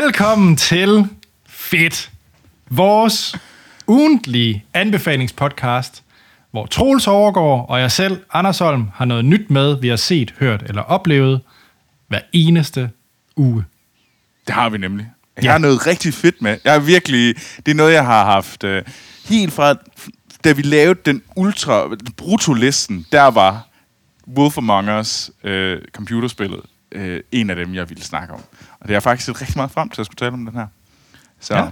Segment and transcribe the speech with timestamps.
[0.00, 1.08] Velkommen til
[1.46, 2.10] Fedt,
[2.70, 3.36] vores
[3.86, 6.02] ugentlige anbefalingspodcast,
[6.50, 10.34] hvor Troels overgår og jeg selv, Anders Holm, har noget nyt med, vi har set,
[10.38, 11.40] hørt eller oplevet
[12.08, 12.90] hver eneste
[13.36, 13.64] uge.
[14.46, 15.06] Det har vi nemlig.
[15.36, 15.50] Jeg ja.
[15.50, 16.58] har noget rigtig fedt med.
[16.64, 17.34] Jeg er virkelig...
[17.66, 18.78] Det er noget, jeg har haft uh,
[19.28, 19.74] helt fra...
[20.44, 21.96] Da vi lavede den ultra...
[22.16, 23.68] Brutolisten, der var
[24.36, 26.60] Wolf Among Us, uh, computerspillet,
[26.94, 28.40] uh, en af dem, jeg ville snakke om.
[28.80, 30.54] Og det er jeg faktisk set rigtig meget frem til at skulle tale om den
[30.54, 30.66] her.
[31.40, 31.56] Så.
[31.56, 31.68] Ja.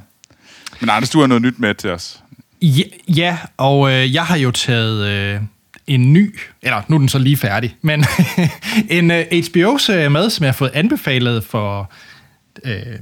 [0.80, 2.23] Men Anders, du har noget nyt med til os.
[2.62, 5.41] Ja, ja og øh, jeg har jo taget øh,
[5.87, 8.05] en ny, eller nu er den så lige færdig, men
[8.98, 11.93] en øh, HBO-serie med, som jeg har fået anbefalet for
[12.65, 12.98] øh,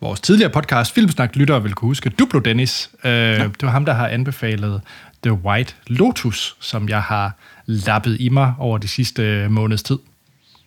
[0.00, 2.90] vores tidligere podcast, Filmsnak Lytter vil kunne huske, Duplo Dennis.
[3.04, 3.44] Øh, ja.
[3.44, 4.80] Det var ham, der har anbefalet
[5.22, 7.32] The White Lotus, som jeg har
[7.66, 9.98] lappet i mig over de sidste øh, måneds tid.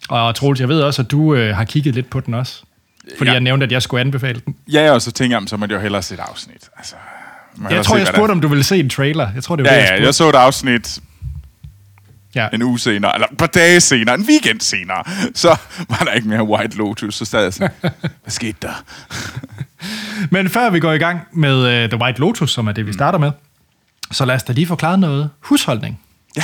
[0.10, 2.64] Og Troels, jeg ved også, at du øh, har kigget lidt på den også.
[3.18, 3.34] Fordi ja.
[3.34, 4.56] jeg nævnte, at jeg skulle anbefale den.
[4.68, 6.70] Ja, og så tænker jeg, så må det jo hellere se et afsnit.
[6.78, 6.96] Altså,
[7.70, 9.30] jeg tror, jeg spurgte, om du ville se en trailer.
[9.36, 11.02] Jeg tror, det var ja, det, jeg, ja, jeg så et afsnit
[12.36, 12.48] ja.
[12.54, 15.04] en uge senere, eller et par dage senere, en weekend senere,
[15.36, 15.56] så
[15.90, 17.70] var der ikke mere White Lotus, så sad jeg sådan,
[18.24, 18.84] hvad skete der?
[20.30, 22.94] Men før vi går i gang med uh, The White Lotus, som er det, vi
[22.94, 23.32] starter med,
[24.12, 26.00] så lad os da lige forklare noget husholdning,
[26.36, 26.44] ja.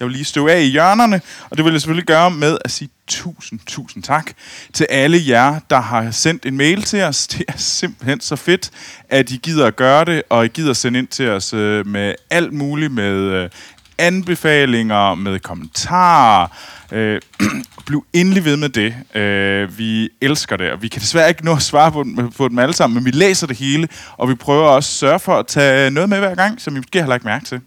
[0.00, 2.70] Jeg vil lige støve af i hjørnerne, og det vil jeg selvfølgelig gøre med at
[2.70, 4.32] sige tusind, tusind tak
[4.72, 7.26] til alle jer, der har sendt en mail til os.
[7.26, 8.70] Det er simpelthen så fedt,
[9.08, 11.86] at I gider at gøre det, og I gider at sende ind til os øh,
[11.86, 13.50] med alt muligt, med øh,
[13.98, 16.48] anbefalinger, med kommentarer.
[16.92, 17.20] Øh,
[17.86, 18.94] bliv endelig ved med det.
[19.14, 22.48] Øh, vi elsker det, og vi kan desværre ikke nå at svare på, øh, på
[22.48, 25.38] dem alle sammen, men vi læser det hele, og vi prøver også at sørge for
[25.38, 27.60] at tage noget med hver gang, som I måske har lagt mærke til.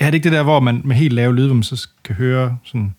[0.00, 1.88] Ja, det er ikke det der, hvor man med helt lave lyd, hvor man så
[2.04, 2.94] kan høre sådan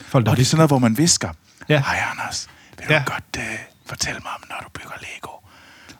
[0.00, 0.30] folk, der...
[0.30, 1.28] Og det er sådan noget, hvor man visker.
[1.68, 1.82] Ja.
[1.86, 2.48] Hej Anders,
[2.78, 3.02] vil du ja.
[3.06, 3.44] godt uh,
[3.86, 5.39] fortælle mig om, når du bygger Lego?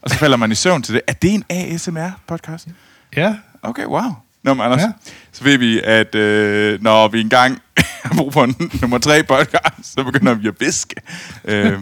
[0.02, 1.02] Og så falder man i søvn til det.
[1.06, 2.68] Er det en ASMR-podcast?
[3.16, 3.34] Ja.
[3.62, 4.10] Okay, wow.
[4.42, 4.92] Nå, men Anders, ja.
[5.32, 7.58] så ved vi, at øh, når vi engang
[8.04, 10.94] har brug for en nummer tre podcast, så begynder vi at viske.
[11.44, 11.64] øh.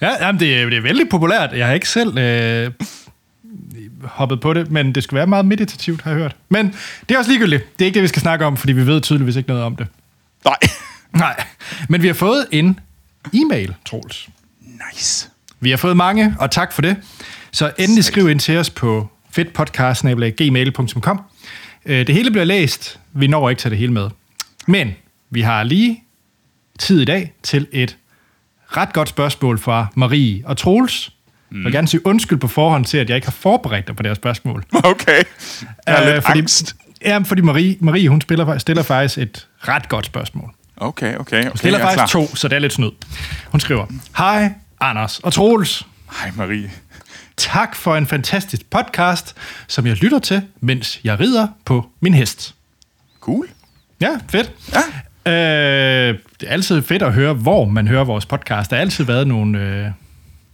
[0.00, 1.52] ja, jamen, det, er, det er vældig populært.
[1.52, 2.70] Jeg har ikke selv øh,
[4.04, 6.36] hoppet på det, men det skal være meget meditativt, har jeg hørt.
[6.48, 6.74] Men
[7.08, 7.78] det er også ligegyldigt.
[7.78, 9.76] Det er ikke det, vi skal snakke om, fordi vi ved tydeligvis ikke noget om
[9.76, 9.86] det.
[10.44, 10.56] Nej.
[11.12, 11.44] Nej,
[11.88, 12.80] men vi har fået en
[13.34, 14.28] e-mail, Troels.
[14.92, 15.28] Nice.
[15.60, 16.96] Vi har fået mange, og tak for det.
[17.52, 21.20] Så endelig skriv ind til os på fedtpodcast.gmail.com.
[21.86, 23.00] Øh, det hele bliver læst.
[23.12, 24.10] Vi når ikke til det hele med.
[24.66, 24.94] Men
[25.30, 26.02] vi har lige
[26.78, 27.96] tid i dag til et
[28.66, 31.12] ret godt spørgsmål fra Marie og Troels.
[31.50, 31.56] Mm.
[31.56, 34.02] Jeg vil gerne sige undskyld på forhånd til, at jeg ikke har forberedt dig på
[34.02, 34.64] det her spørgsmål.
[34.84, 35.22] Okay.
[35.86, 36.76] Jeg er lidt øh, fordi, angst.
[37.04, 40.50] Ja, fordi Marie, Marie hun spiller, stiller faktisk et ret godt spørgsmål.
[40.76, 41.18] Okay, okay.
[41.18, 42.06] okay hun stiller faktisk klar.
[42.06, 42.90] to, så det er lidt snyd.
[43.48, 43.86] Hun skriver,
[44.18, 45.86] Hej Anders og Troels.
[46.20, 46.70] Hej Marie.
[47.40, 52.54] Tak for en fantastisk podcast, som jeg lytter til, mens jeg rider på min hest.
[53.20, 53.48] Cool.
[54.00, 54.52] Ja, fedt.
[55.26, 55.32] Ja.
[55.32, 58.70] Øh, det er altid fedt at høre, hvor man hører vores podcast.
[58.70, 59.58] Der har altid været nogle...
[59.58, 59.90] Øh...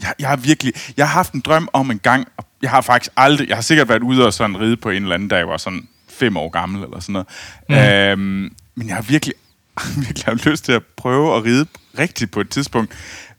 [0.02, 0.72] Jeg, jeg har virkelig...
[0.96, 2.28] Jeg har haft en drøm om en gang...
[2.62, 3.48] Jeg har faktisk aldrig...
[3.48, 5.56] Jeg har sikkert været ude og sådan ride på en eller anden, da jeg var
[5.56, 7.28] sådan fem år gammel eller sådan noget.
[7.68, 7.74] Mm.
[7.74, 9.34] Øhm, men jeg har virkelig,
[10.06, 11.66] virkelig har lyst til at prøve at ride
[11.98, 12.92] rigtigt på et tidspunkt.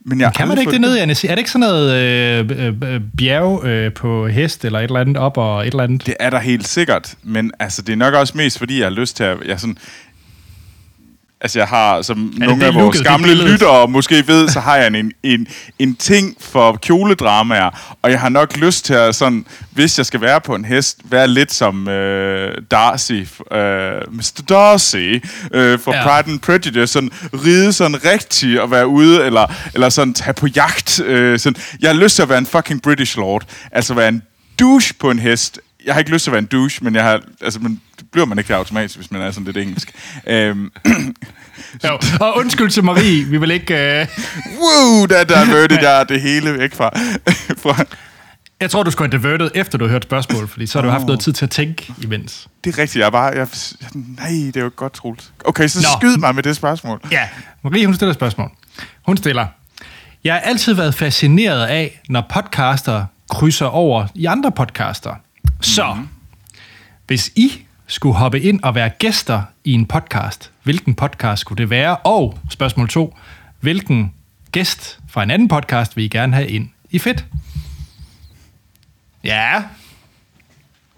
[0.05, 1.11] Men jeg kan man ikke det ned, Janne?
[1.11, 4.99] Er det ikke sådan noget øh, øh, øh, bjerg øh, på hest eller et eller
[4.99, 6.05] andet op og et eller andet?
[6.05, 8.91] Det er der helt sikkert, men altså, det er nok også mest, fordi jeg har
[8.91, 9.37] lyst til at...
[9.45, 9.77] Jeg sådan,
[11.41, 14.87] Altså jeg har, som det nogle af vores gamle lyttere måske ved, så har jeg
[14.87, 15.47] en, en,
[15.79, 20.21] en ting for kjoledramaer, og jeg har nok lyst til at sådan, hvis jeg skal
[20.21, 23.57] være på en hest, være lidt som øh, Darcy, øh,
[24.11, 24.41] Mr.
[24.49, 24.95] Darcy,
[25.53, 25.97] øh, for Ja.
[25.97, 26.03] ja.
[26.03, 30.47] Pride and Prejudice, sådan ride sådan rigtigt og være ude, eller, eller sådan tage på
[30.47, 30.99] jagt.
[30.99, 31.61] Øh, sådan.
[31.81, 34.21] Jeg har lyst til at være en fucking British lord, altså være en
[34.59, 35.59] douche på en hest.
[35.87, 38.05] Jeg har ikke lyst til at være en douche, men jeg har, altså, men det
[38.11, 39.91] bliver man ikke automatisk, hvis man er sådan lidt engelsk.
[40.27, 40.71] øhm,
[41.83, 41.99] Jo.
[42.19, 43.99] Og undskyld til Marie, vi vil ikke...
[43.99, 44.07] Øh...
[44.59, 46.89] Woo, der, diverted jeg det hele væk fra.
[47.63, 47.85] fra.
[48.59, 50.91] Jeg tror, du skulle have diverted, efter du har hørt spørgsmål, fordi så har du
[50.91, 52.47] haft noget tid til at tænke imens.
[52.63, 53.37] Det er rigtigt, jeg er bare...
[53.37, 53.47] Jeg,
[53.93, 55.31] nej, det er jo godt troligt.
[55.45, 55.99] Okay, så Nå.
[55.99, 57.01] skyd mig med det spørgsmål.
[57.11, 57.27] Ja,
[57.63, 58.51] Marie, hun stiller et spørgsmål.
[59.05, 59.45] Hun stiller,
[60.23, 65.15] Jeg har altid været fascineret af, når podcaster krydser over i andre podcaster.
[65.61, 66.07] Så, mm.
[67.07, 71.69] hvis I skulle hoppe ind og være gæster i en podcast, hvilken podcast skulle det
[71.69, 71.97] være?
[71.97, 73.17] Og spørgsmål to,
[73.59, 74.13] hvilken
[74.51, 77.25] gæst fra en anden podcast vil I gerne have ind i fedt?
[79.23, 79.63] Ja.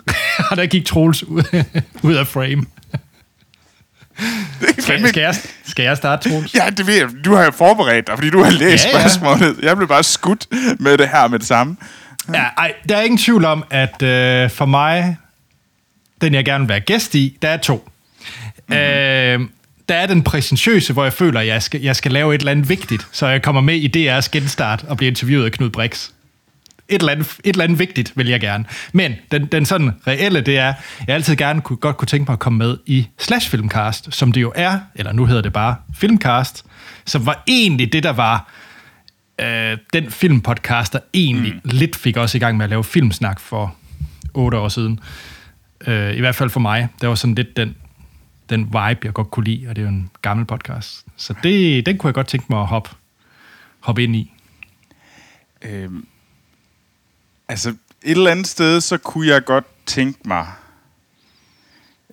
[0.51, 1.63] og der gik Troels ud,
[2.03, 2.65] ud af frame.
[4.79, 5.35] Skal, skal, jeg,
[5.65, 6.53] skal jeg starte, Troels?
[6.55, 7.09] Ja, det ved jeg.
[7.25, 8.89] Du har jo forberedt dig, fordi du har læst ja.
[8.89, 8.99] ja.
[8.99, 9.59] spørgsmålet.
[9.61, 10.47] Jeg blev bare skudt
[10.79, 11.77] med det her med det samme.
[12.33, 15.17] Ja, ej, der er ingen tvivl om, at øh, for mig,
[16.21, 17.89] den jeg gerne vil være gæst i, der er to.
[18.67, 18.75] Mm-hmm.
[18.75, 19.49] Øh,
[19.89, 22.51] der er den præsentiøse, hvor jeg føler, at jeg skal, jeg skal lave et eller
[22.51, 26.09] andet vigtigt, så jeg kommer med i DR's genstart og bliver interviewet af Knud Brix.
[26.89, 28.65] Et eller, andet, et eller andet vigtigt vil jeg gerne.
[28.93, 30.73] Men den, den sådan reelle, det er,
[31.07, 34.31] jeg altid gerne kunne, godt kunne tænke mig at komme med i Slash Filmcast, som
[34.31, 36.65] det jo er, eller nu hedder det bare Filmcast,
[37.05, 38.49] som var egentlig det, der var
[39.39, 41.61] øh, den filmpodcast, der egentlig mm.
[41.63, 43.75] lidt fik os i gang med at lave filmsnak for
[44.33, 44.99] otte år siden.
[45.87, 46.87] Øh, I hvert fald for mig.
[47.01, 47.75] Det var sådan lidt den,
[48.49, 51.05] den vibe, jeg godt kunne lide, og det er jo en gammel podcast.
[51.15, 52.89] Så det, den kunne jeg godt tænke mig at hoppe,
[53.79, 54.33] hoppe ind i.
[55.61, 56.07] Øhm,
[57.47, 57.77] altså, et
[58.11, 60.47] eller andet sted, så kunne jeg godt tænke mig...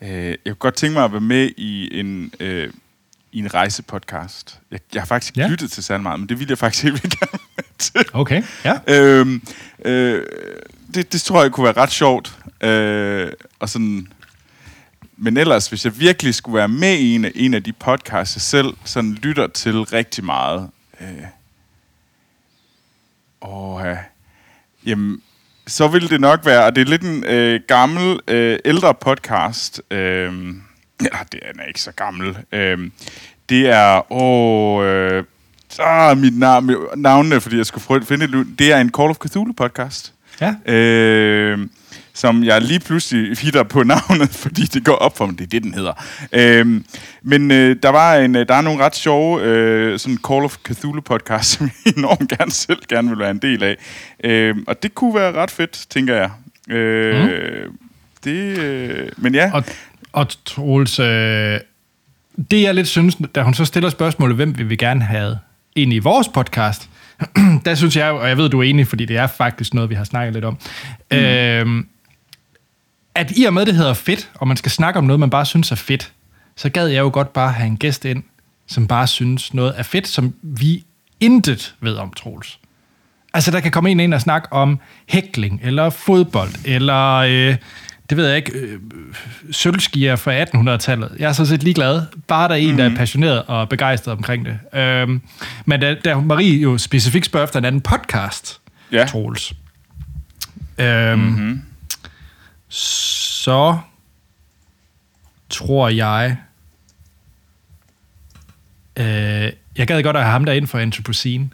[0.03, 2.73] Øh, jeg kunne godt tænke mig at være med i en, øh,
[3.37, 4.61] i en rejsepodcast.
[4.71, 5.47] Jeg, jeg har faktisk Ja.
[5.49, 7.39] lyttet til særlig meget, men det ville jeg faktisk helt vildt gerne
[7.79, 8.05] til.
[8.13, 8.75] Okay, ja.
[8.89, 9.43] Øhm,
[9.85, 10.27] øh,
[10.95, 12.39] det, det tror jeg kunne være ret sjovt.
[12.61, 14.09] Øh, og sådan,
[15.17, 18.37] men ellers, hvis jeg virkelig skulle være med i en, af- en af de podcasts,
[18.37, 20.71] jeg selv sådan lytter til rigtig meget.
[21.01, 21.07] Øh,
[23.43, 23.97] åh, ja.
[24.87, 25.23] Jamen,
[25.67, 29.81] så ville det nok være, og det er lidt en øh, gammel, øh, ældre podcast.
[29.91, 30.55] Øh,
[31.03, 32.37] ja, det er den er ikke så gammel.
[32.53, 32.91] Øh,
[33.49, 35.25] det er, åh, øh,
[35.79, 38.35] ah, mit navn, navnene, fordi jeg skulle finde det.
[38.35, 38.45] ud.
[38.59, 40.13] Det er en Call of Cthulhu podcast.
[40.41, 40.73] Ja.
[40.73, 41.59] Øh,
[42.15, 45.49] som jeg lige pludselig hitter på navnet, fordi det går op for mig, det er
[45.49, 45.93] det, den hedder.
[46.33, 46.81] Øh,
[47.23, 50.57] men øh, der var en, øh, der er nogle ret sjove øh, sådan Call of
[50.67, 53.77] Cthulhu podcast, som jeg enormt gerne selv gerne vil være en del af.
[54.25, 56.31] Øh, og det kunne være ret fedt, tænker jeg.
[56.77, 57.79] Øh, mm.
[58.25, 59.65] Det, øh, men ja, Og,
[60.13, 61.61] og Troels, øh,
[62.51, 65.39] det jeg lidt synes, da hun så stiller spørgsmålet, hvem vil vi gerne have
[65.77, 66.89] ind i vores podcast,
[67.65, 69.95] der synes jeg, og jeg ved, du er enig, fordi det er faktisk noget, vi
[69.95, 70.59] har snakket lidt om,
[71.11, 71.17] mm.
[71.17, 71.85] øh,
[73.15, 75.47] at i og med, det hedder fedt, og man skal snakke om noget, man bare
[75.47, 76.13] synes er fedt,
[76.57, 78.23] så gad jeg jo godt bare have en gæst ind,
[78.67, 80.85] som bare synes noget er fedt, som vi
[81.21, 82.59] intet ved om, Troels.
[83.35, 87.57] Altså, der kan komme en ind og snakke om hækling, eller fodbold, eller, øh,
[88.11, 88.81] det ved jeg ikke, øh,
[89.51, 91.17] sølvskier fra 1800-tallet.
[91.19, 92.03] Jeg er sådan set ligeglad.
[92.29, 92.79] Bare der er en, mm-hmm.
[92.79, 94.81] der er passioneret og begejstret omkring det.
[94.81, 95.23] Øhm,
[95.65, 98.61] men da, da Marie jo specifikt spørger efter en anden podcast,
[98.93, 99.07] Ja.
[99.07, 99.53] Troels,
[100.79, 101.63] øhm, mm-hmm.
[102.69, 103.79] så
[105.51, 106.37] tror jeg,
[108.97, 111.51] øh, jeg gad godt at have ham derinde for Anthropocene.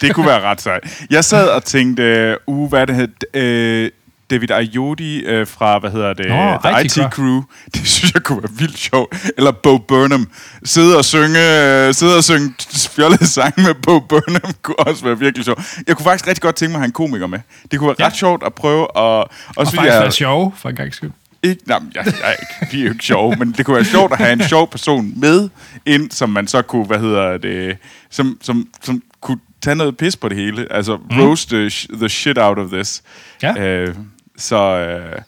[0.00, 1.04] det kunne være ret sejt.
[1.10, 3.90] Jeg sad og tænkte, uh, hvad det hed, øh,
[4.30, 7.42] David Ayodi øh, fra, hvad hedder det, Nå, The IT IT Crew.
[7.74, 9.16] Det synes jeg kunne være vildt sjovt.
[9.36, 10.28] Eller Bo Burnham.
[10.64, 11.38] Sidde og synge,
[11.86, 12.54] øh, sidde og synge
[12.90, 15.60] fjollede sange med Bo Burnham kunne også være virkelig sjovt.
[15.86, 17.38] Jeg kunne faktisk rigtig godt tænke mig at have en komiker med.
[17.70, 18.06] Det kunne være Ja.
[18.06, 18.88] ret sjovt at prøve at...
[18.96, 21.10] Også Og faktisk jeg, være sjov, for en gang skyld.
[21.42, 23.84] ikke, nej, jeg, jeg, er ikke, vi er jo ikke sjove, men det kunne være
[23.84, 25.48] sjovt at have en sjov person med
[25.86, 27.76] ind, som man så kunne, hvad hedder det,
[28.10, 30.72] som, som, som kunne tage noget pis på det hele.
[30.72, 31.20] Altså, mm.
[31.20, 33.02] roast the, the shit out of this.
[33.42, 33.54] Ja.
[33.62, 33.94] Øh,
[34.40, 35.22] så øh,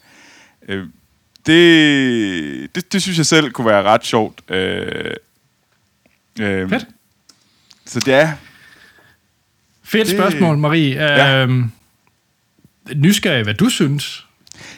[0.69, 0.87] øh,
[1.47, 4.41] det, det, det synes jeg selv kunne være ret sjovt.
[4.51, 5.15] Øh,
[6.41, 6.87] øh, Fedt.
[7.87, 8.33] Så det er...
[9.85, 10.95] Fedt Det- spørgsmål, Marie.
[10.95, 11.43] Ja.
[11.43, 11.71] Øhm,
[12.95, 14.27] nysgerrig, hvad du synes,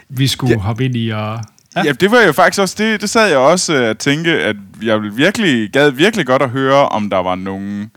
[0.09, 0.59] vi skulle ja.
[0.61, 1.41] Hoppe ind i og
[1.76, 1.83] Ja.
[1.85, 4.57] ja, det var jo faktisk også, det, det sad jeg også øh, at tænke, at
[4.83, 7.91] jeg ville virkelig, gad virkelig godt at høre, om der var nogle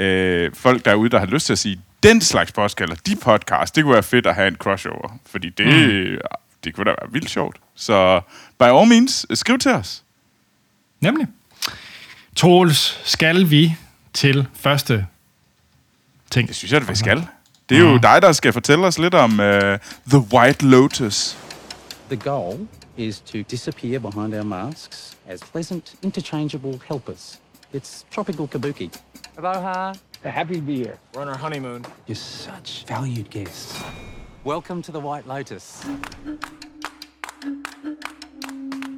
[0.00, 3.76] øh, folk derude, der har lyst til at sige, den slags podcast, eller de podcast,
[3.76, 5.18] det kunne være fedt at have en crossover.
[5.26, 6.18] Fordi det, mm.
[6.64, 7.56] det kunne da være vildt sjovt.
[7.74, 8.20] Så
[8.58, 10.02] by all means, skriv til os.
[11.00, 11.26] Nemlig.
[12.36, 13.76] Troels, skal vi
[14.14, 15.06] til første
[16.30, 16.48] ting?
[16.48, 17.26] Det synes jeg, at vi skal.
[17.68, 19.38] Det er jo dig, der skal fortælle os lidt om uh,
[20.08, 21.38] The White Lotus.
[22.10, 27.40] The goal is to disappear behind our masks as pleasant, interchangeable helpers.
[27.74, 28.90] It's tropical kabuki.
[29.38, 29.92] Aloha.
[30.24, 30.98] Happy to be here.
[31.14, 31.84] We're on our honeymoon.
[32.06, 33.82] You're such valued guests.
[34.44, 35.84] Welcome to the White Lotus.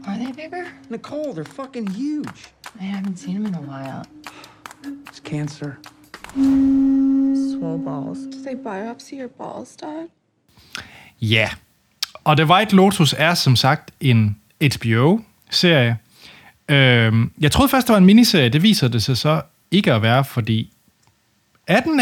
[0.07, 0.67] Are they bigger?
[0.89, 2.49] Nicole, they're fucking huge.
[2.81, 4.05] I haven't seen them in a while.
[5.09, 5.79] It's cancer.
[6.35, 8.19] Swole balls.
[8.19, 10.09] Did they biopsy your balls, Dad?
[11.21, 11.49] Ja.
[12.25, 15.99] Og The White Lotus er som sagt en HBO-serie.
[16.69, 18.49] Øhm, jeg troede først, det var en miniserie.
[18.49, 20.73] Det viser det sig så ikke at være, fordi...
[21.69, 22.01] Er den...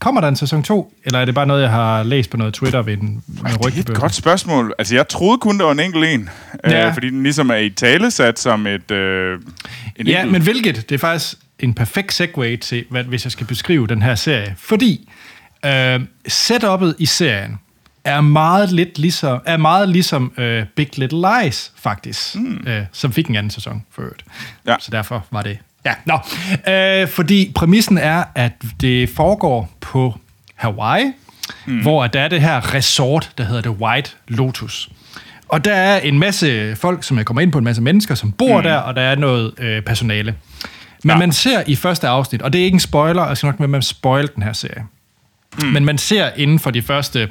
[0.00, 2.54] Kommer der en sæson 2, eller er det bare noget, jeg har læst på noget
[2.54, 4.74] Twitter ved en med Det er et godt spørgsmål.
[4.78, 6.30] Altså, jeg troede kun, der var en enkelt en.
[6.64, 6.86] Ja.
[6.86, 8.90] Øh, fordi den ligesom er i tale sat som et...
[8.90, 9.40] Øh,
[9.96, 10.88] en Ja, enkelt- men hvilket?
[10.88, 14.54] Det er faktisk en perfekt segue til, hvad, hvis jeg skal beskrive den her serie.
[14.58, 15.08] Fordi
[15.64, 17.58] øh, setup'et i serien
[18.04, 22.36] er meget lidt ligesom, er meget ligesom øh, Big Little Lies, faktisk.
[22.36, 22.64] Mm.
[22.66, 24.24] Øh, som fik en anden sæson for øvrigt.
[24.66, 24.76] Ja.
[24.80, 25.58] Så derfor var det...
[25.88, 26.18] Ja, nå.
[26.72, 30.18] Øh, fordi præmissen er, at det foregår på
[30.54, 31.12] Hawaii,
[31.66, 31.80] mm.
[31.82, 34.88] hvor der er det her resort, der hedder The White Lotus.
[35.48, 38.32] Og der er en masse folk, som er kommer ind på en masse mennesker, som
[38.32, 38.62] bor mm.
[38.62, 40.34] der, og der er noget øh, personale.
[41.04, 41.18] Men ja.
[41.18, 43.66] man ser i første afsnit, og det er ikke en spoiler, jeg skal nok med,
[43.66, 44.86] at man spoil den her serie.
[45.62, 45.66] Mm.
[45.66, 47.28] Men man ser inden for de første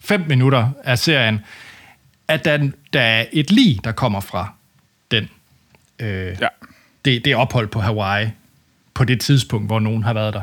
[0.00, 1.40] fem minutter af serien,
[2.28, 4.52] at der, der er et lig, der kommer fra
[5.10, 5.28] den,
[5.98, 6.48] øh, Ja.
[7.04, 8.28] Det, det ophold på Hawaii,
[8.94, 10.42] på det tidspunkt, hvor nogen har været der,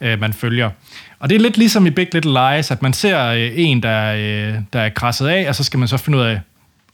[0.00, 0.70] øh, man følger.
[1.18, 4.12] Og det er lidt ligesom i Big Little Lies, at man ser øh, en, der,
[4.12, 6.40] øh, der er krasset af, og så skal man så finde ud af,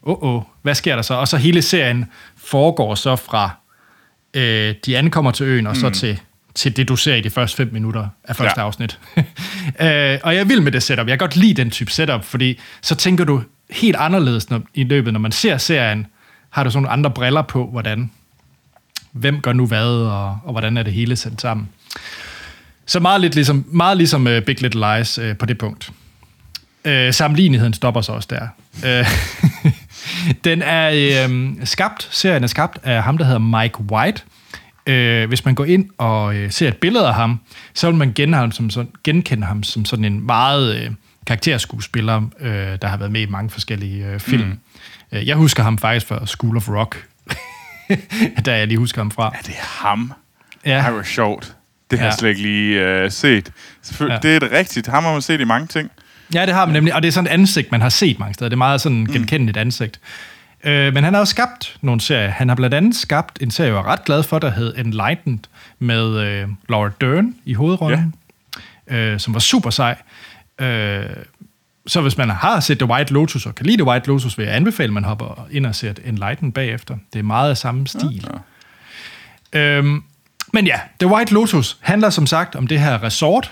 [0.03, 1.13] åh, oh, oh, hvad sker der så?
[1.13, 2.05] Og så hele serien
[2.37, 3.49] foregår så fra,
[4.33, 6.19] øh, de ankommer til øen, og så til,
[6.55, 8.65] til det, du ser i de første fem minutter af første ja.
[8.65, 8.99] afsnit.
[9.81, 11.07] øh, og jeg vil med det setup.
[11.07, 14.83] Jeg kan godt lide den type setup, fordi så tænker du helt anderledes når, i
[14.83, 16.07] løbet, når man ser serien,
[16.49, 18.11] har du sådan nogle andre briller på, hvordan,
[19.13, 21.69] hvem gør nu hvad, og, og hvordan er det hele sat sammen.
[22.85, 25.91] Så meget, lidt ligesom, meget ligesom uh, Big Little Lies uh, på det punkt.
[26.87, 28.47] Uh, sammenligneligheden stopper så også der.
[29.01, 29.07] Uh,
[30.45, 34.23] den er uh, skabt, serien er skabt af ham, der hedder Mike White.
[34.89, 37.39] Uh, hvis man går ind og uh, ser et billede af ham,
[37.73, 40.93] så vil man genkende ham som, sådan, genkende ham som sådan en meget uh,
[41.27, 42.47] karakterskuespiller, uh,
[42.81, 44.47] der har været med i mange forskellige uh, film.
[44.47, 44.59] Mm.
[45.11, 47.07] Uh, jeg husker ham faktisk fra School of Rock,
[48.45, 49.31] der jeg lige husker ham fra.
[49.37, 50.13] Er det ham?
[50.65, 50.83] Ja.
[50.87, 51.55] Det var sjovt.
[51.91, 52.09] Det har Ja.
[52.09, 53.51] jeg slet ikke lige øh, set.
[53.99, 54.05] Ja.
[54.21, 54.87] Det er det rigtigt.
[54.87, 55.91] Ham har man set i mange ting.
[56.33, 58.33] Ja, det har man nemlig, og det er sådan et ansigt, man har set mange
[58.33, 58.49] steder.
[58.49, 59.99] Det er meget sådan genkendeligt ansigt.
[60.63, 62.29] Øh, men han har også skabt nogle serier.
[62.29, 65.39] Han har blandt andet skabt en serie, jeg var ret glad for, der hed Enlightened,
[65.79, 68.13] med øh, Laura Dern i hovedrollen,
[68.91, 68.95] ja.
[68.95, 69.95] øh, som var super sej.
[70.61, 71.05] Øh,
[71.87, 74.45] så hvis man har set The White Lotus, og kan lide The White Lotus, vil
[74.45, 76.97] jeg anbefale, at man hopper ind og ser Enlightened bagefter.
[77.13, 78.27] Det er meget af samme stil.
[78.33, 78.37] Ja,
[79.53, 80.03] Øhm,
[80.53, 83.51] men ja, The White Lotus handler som sagt om det her resort,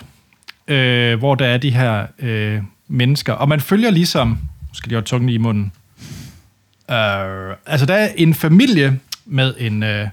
[0.68, 4.96] øh, hvor der er de her øh, mennesker, og man følger ligesom, nu skal lige
[4.96, 5.72] have tungen i munden,
[6.92, 10.08] øh, altså der er en familie med en, øh,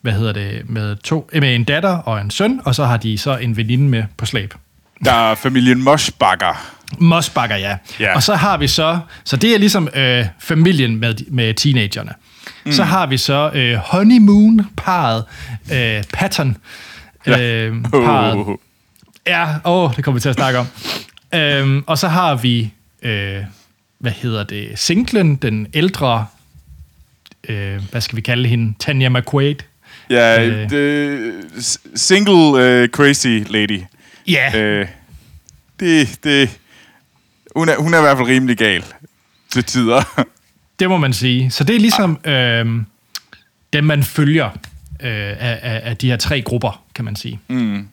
[0.00, 2.96] hvad hedder det, med, to, øh, med en datter og en søn, og så har
[2.96, 4.54] de så en veninde med på slæb.
[5.04, 6.77] Der er familien Moschbakker.
[6.98, 7.76] Mosbakker, ja.
[8.00, 8.14] Ja.
[8.14, 12.12] Og så har vi så, så det er ligesom øh, familien med, med teenagerne.
[12.64, 12.72] Mm.
[12.72, 15.24] Så har vi så øh, honeymoon-paret,
[15.72, 16.56] øh, pattern
[17.26, 18.34] øh, parret.
[18.36, 18.56] Oh,
[19.26, 20.66] Ja, åh, det kommer vi til at snakke om.
[21.34, 23.42] øhm, og så har vi, øh,
[23.98, 26.26] hvad hedder det, singlen, den ældre,
[27.48, 29.54] øh, hvad skal vi kalde hende, Tanya McQuaid.
[30.10, 31.32] Ja, Øh.
[31.62, 32.34] s- single
[32.82, 33.80] uh, crazy lady.
[34.28, 34.80] Ja, øh.
[34.80, 34.86] Øh,
[35.80, 36.58] det, det,
[37.58, 38.84] hun, er, hun er i hvert fald rimelig gal
[39.50, 40.24] til tider.
[40.78, 41.50] det må man sige.
[41.50, 42.66] Så det er ligesom øh,
[43.72, 44.50] dem, man følger
[45.00, 47.40] øh, af, af, af de her tre grupper, kan man sige.
[47.48, 47.88] Mm.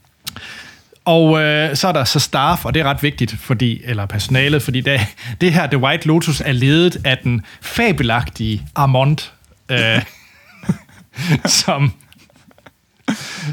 [1.06, 4.62] Og øh, så er der så staff, og det er ret vigtigt, fordi, eller personalet,
[4.62, 5.02] fordi det,
[5.42, 9.18] det her The White Lotus er ledet af den fabelagtige Armand,
[9.70, 10.02] øh,
[11.64, 11.94] som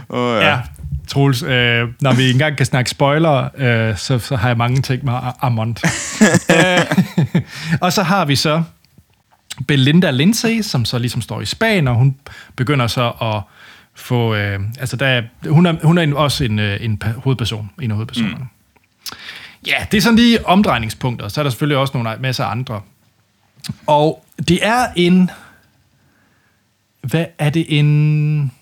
[0.08, 0.60] oh, Ja,
[1.12, 5.04] Troels, øh, når vi engang kan snakke spoiler, øh, så, så har jeg mange ting
[5.04, 5.76] med Armand.
[6.56, 7.42] øh,
[7.84, 8.62] og så har vi så
[9.68, 12.16] Belinda Lindsay, som så ligesom står i Spanien, og hun
[12.56, 13.42] begynder så at
[13.94, 14.34] få...
[14.34, 17.90] Øh, altså, der er, hun, er, hun er en, også en, øh, en hovedperson, en
[17.90, 18.36] af hovedpersonerne.
[18.36, 19.16] Mm.
[19.66, 21.28] Ja, det er sådan lige omdrejningspunkter.
[21.28, 22.80] Så er der selvfølgelig også nogle masser af andre.
[23.86, 25.30] Og det er en...
[27.02, 27.78] Hvad er det?
[27.78, 28.52] En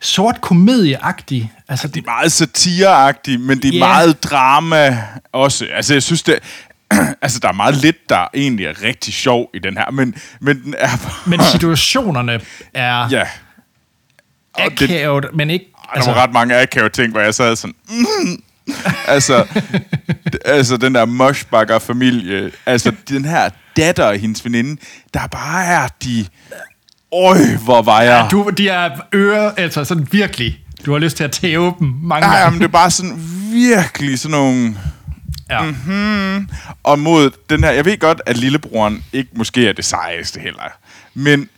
[0.00, 1.52] sort komedieagtig.
[1.68, 3.78] Altså, Det er meget satireagtigt, men det er Ja.
[3.78, 4.98] meget drama
[5.32, 5.66] også.
[5.74, 6.38] Altså, jeg synes, det,
[7.22, 10.62] altså, der er meget lidt, der egentlig er rigtig sjov i den her, men, men
[10.62, 11.22] den er...
[11.28, 12.40] men situationerne
[12.74, 13.26] er Ja,
[14.52, 15.66] og det- akavet, men ikke...
[15.92, 17.74] altså, der var ret mange akave ting, hvor jeg sad sådan...
[17.88, 18.42] Mm,
[19.06, 19.46] altså,
[20.44, 24.80] altså, den der Moshbakker-familie, altså, den her datter og hendes veninde,
[25.14, 26.26] der bare er de...
[27.12, 28.20] Øj, hvor var jeg...
[28.22, 30.60] Ja, du, de er øre, altså sådan virkelig.
[30.86, 32.50] Du har lyst til at tæve dem mange Ja, gange.
[32.50, 33.20] men det er bare sådan
[33.52, 34.76] virkelig sådan nogle...
[35.50, 35.62] Ja.
[35.62, 36.48] Mhm.
[36.82, 37.70] Og mod den her...
[37.70, 40.62] Jeg ved godt, at lillebroren ikke måske er det sejeste heller.
[41.14, 41.48] Men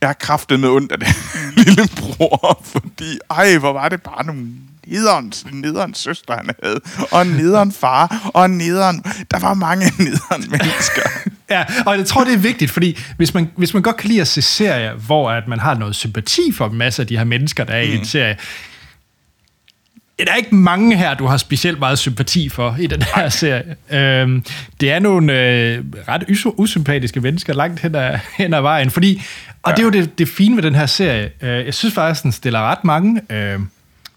[0.00, 1.08] jeg har kraftet med ondt af den
[1.64, 3.18] lillebror, fordi...
[3.30, 4.46] Ej, hvor var det bare nogle
[4.86, 6.80] nederen, nederen søster, han havde.
[7.10, 9.02] Og en nederen far, og en nederen...
[9.30, 11.08] Der var mange nederen mennesker.
[11.50, 14.20] Ja, og jeg tror, det er vigtigt, fordi hvis man, hvis man godt kan lide
[14.20, 17.64] at se serier, hvor at man har noget sympati for masser af de her mennesker,
[17.64, 17.92] der er mm.
[17.92, 18.36] i en serie,
[20.18, 23.76] der er ikke mange her, du har specielt meget sympati for i den her serie.
[23.90, 24.44] Øhm,
[24.80, 29.22] det er nogle øh, ret us- usympatiske mennesker langt hen ad, hen ad vejen, fordi,
[29.62, 29.74] og ja.
[29.74, 31.30] det er jo det, det fine ved den her serie.
[31.42, 33.60] Øh, jeg synes faktisk, den stiller ret mange øh,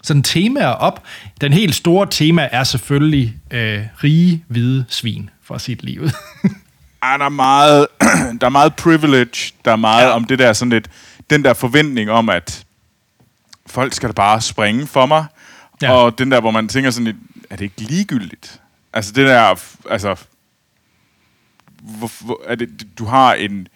[0.02, 1.02] sådan temaer op.
[1.40, 6.02] Den helt store tema er selvfølgelig øh, rige, hvide svin, for at sige det lige
[6.04, 6.10] ud.
[7.02, 7.86] Ej, der er meget,
[8.40, 10.10] der er meget privilege, der er meget Ja.
[10.14, 10.90] om det der sådan lidt,
[11.30, 12.64] den der forventning om, at
[13.66, 15.24] folk skal da bare springe for mig,
[15.82, 15.92] Ja.
[15.92, 17.16] og den der, hvor man tænker sådan lidt,
[17.50, 18.60] er det ikke ligegyldigt?
[18.92, 19.54] Altså det der,
[19.90, 20.16] altså,
[21.80, 23.68] hvor, hvor, er det, du har en,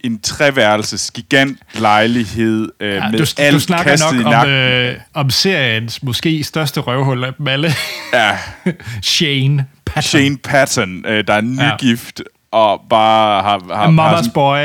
[0.00, 4.48] en treværelses gigant lejlighed øh, Ja, med du, alt du snakker kastet i nok om,
[4.48, 7.72] øh, om seriens måske største røvhul af dem alle.
[8.12, 8.38] Ja,
[9.02, 10.02] Shane Patton.
[10.02, 11.72] Shane Patton, øh, der er Ja.
[11.82, 14.58] nygift og bare har, har, har Mamas sådan- boy.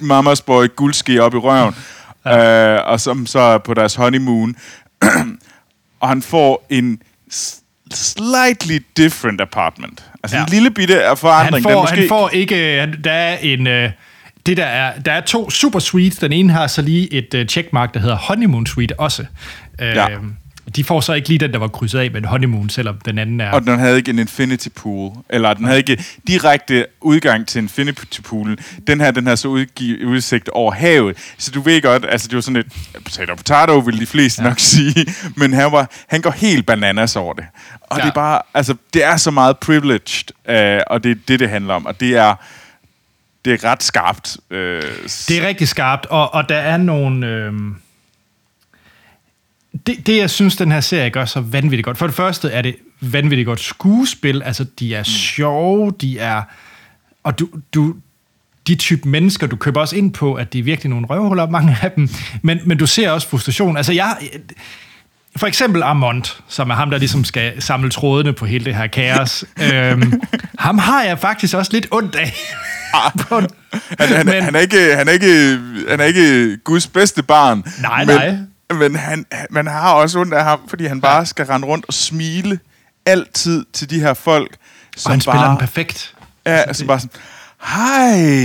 [0.08, 1.74] Mamas boy guldske op i røven,
[2.26, 2.74] ja.
[2.74, 4.56] øh, og som så er på deres honeymoon.
[6.00, 6.98] og han får en
[7.94, 10.04] slightly different apartment.
[10.22, 10.40] Altså Ja.
[10.40, 10.46] ja.
[10.46, 11.64] en lille bitte af han, forandring.
[11.64, 12.80] den får, måske, han får ikke...
[12.80, 13.66] Han, der er en...
[13.66, 13.90] Øh,
[14.46, 16.18] det der er, der er to super suites.
[16.18, 19.22] Den ene har så lige et øh, checkmark, der hedder Honeymoon Suite også.
[19.80, 20.06] Øh, Ja.
[20.76, 23.18] De får så ikke lige den, der var krydset af med en honeymoon, selvom den
[23.18, 23.50] anden er...
[23.50, 28.20] Og den havde ikke en infinity pool, eller den havde ikke direkte udgang til infinity
[28.20, 28.58] poolen.
[28.86, 31.16] Den her, den har så udgi- udsigt over havet.
[31.38, 32.66] Så du ved godt, altså det var sådan et
[33.04, 34.48] potato potato, vil de fleste ja.
[34.48, 35.06] nok sige.
[35.36, 37.44] Men han, var, han går helt bananas over det.
[37.80, 38.02] Og ja.
[38.02, 41.48] det er bare, altså det er så meget privileged, øh, og det er det, det
[41.50, 41.86] handler om.
[41.86, 42.34] Og det er,
[43.44, 44.36] det er ret skarpt.
[44.50, 44.82] Øh,
[45.28, 47.26] Det er rigtig skarpt, og, og der er nogle...
[47.26, 47.52] Øh,
[49.86, 51.98] det, det, jeg synes, den her serie gør så vanvittigt godt.
[51.98, 54.42] For det første er det vanvittigt godt skuespil.
[54.42, 56.42] Altså, de er sjove, de er...
[57.22, 57.94] Og du, du,
[58.66, 61.76] de type mennesker, du køber også ind på, at de er virkelig nogle røvhuller, mange
[61.82, 62.08] af dem.
[62.42, 63.76] Men, men du ser også frustration.
[63.76, 64.16] Altså, jeg...
[65.36, 68.86] For eksempel Armand, som er ham, der ligesom skal samle trådene på hele det her
[68.86, 69.44] kaos.
[69.72, 70.20] øhm,
[70.58, 72.32] ham har jeg faktisk også lidt ondt af.
[73.98, 77.64] Han, han, Men- han, er ikke, han, er ikke, han er ikke Guds bedste barn.
[77.82, 78.36] Nej, men, nej.
[78.78, 81.94] Men han, man har også ondt af ham, fordi han bare skal rende rundt og
[81.94, 82.58] smile
[83.06, 84.56] altid til de her folk,
[84.96, 86.14] som Og han spiller bare, den perfekt.
[86.46, 87.20] Ja, som bare sådan,
[87.64, 88.40] hej,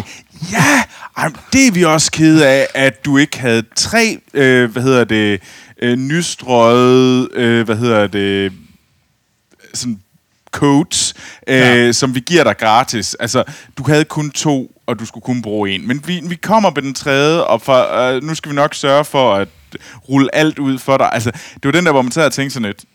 [0.52, 0.84] ja,
[1.18, 5.04] ej, det er vi også kede af, at du ikke havde tre, øh, hvad hedder
[5.04, 5.42] det,
[5.82, 8.54] øh, nystrøget, øh, hvad hedder det,
[9.74, 10.00] sådan
[10.52, 11.14] codes,
[11.48, 11.92] øh, Ja.
[11.92, 13.14] som vi giver dig gratis.
[13.14, 13.44] Altså,
[13.78, 15.88] du havde kun to, og du skulle kun bruge en.
[15.88, 19.06] Men vi, vi kommer med den tredje, og for, øh, nu skal vi nok sørge
[19.06, 19.48] for at
[20.10, 21.10] rulle alt ud for dig.
[21.14, 22.86] Altså, det var den der, hvor man sad og tænkte sådan lidt,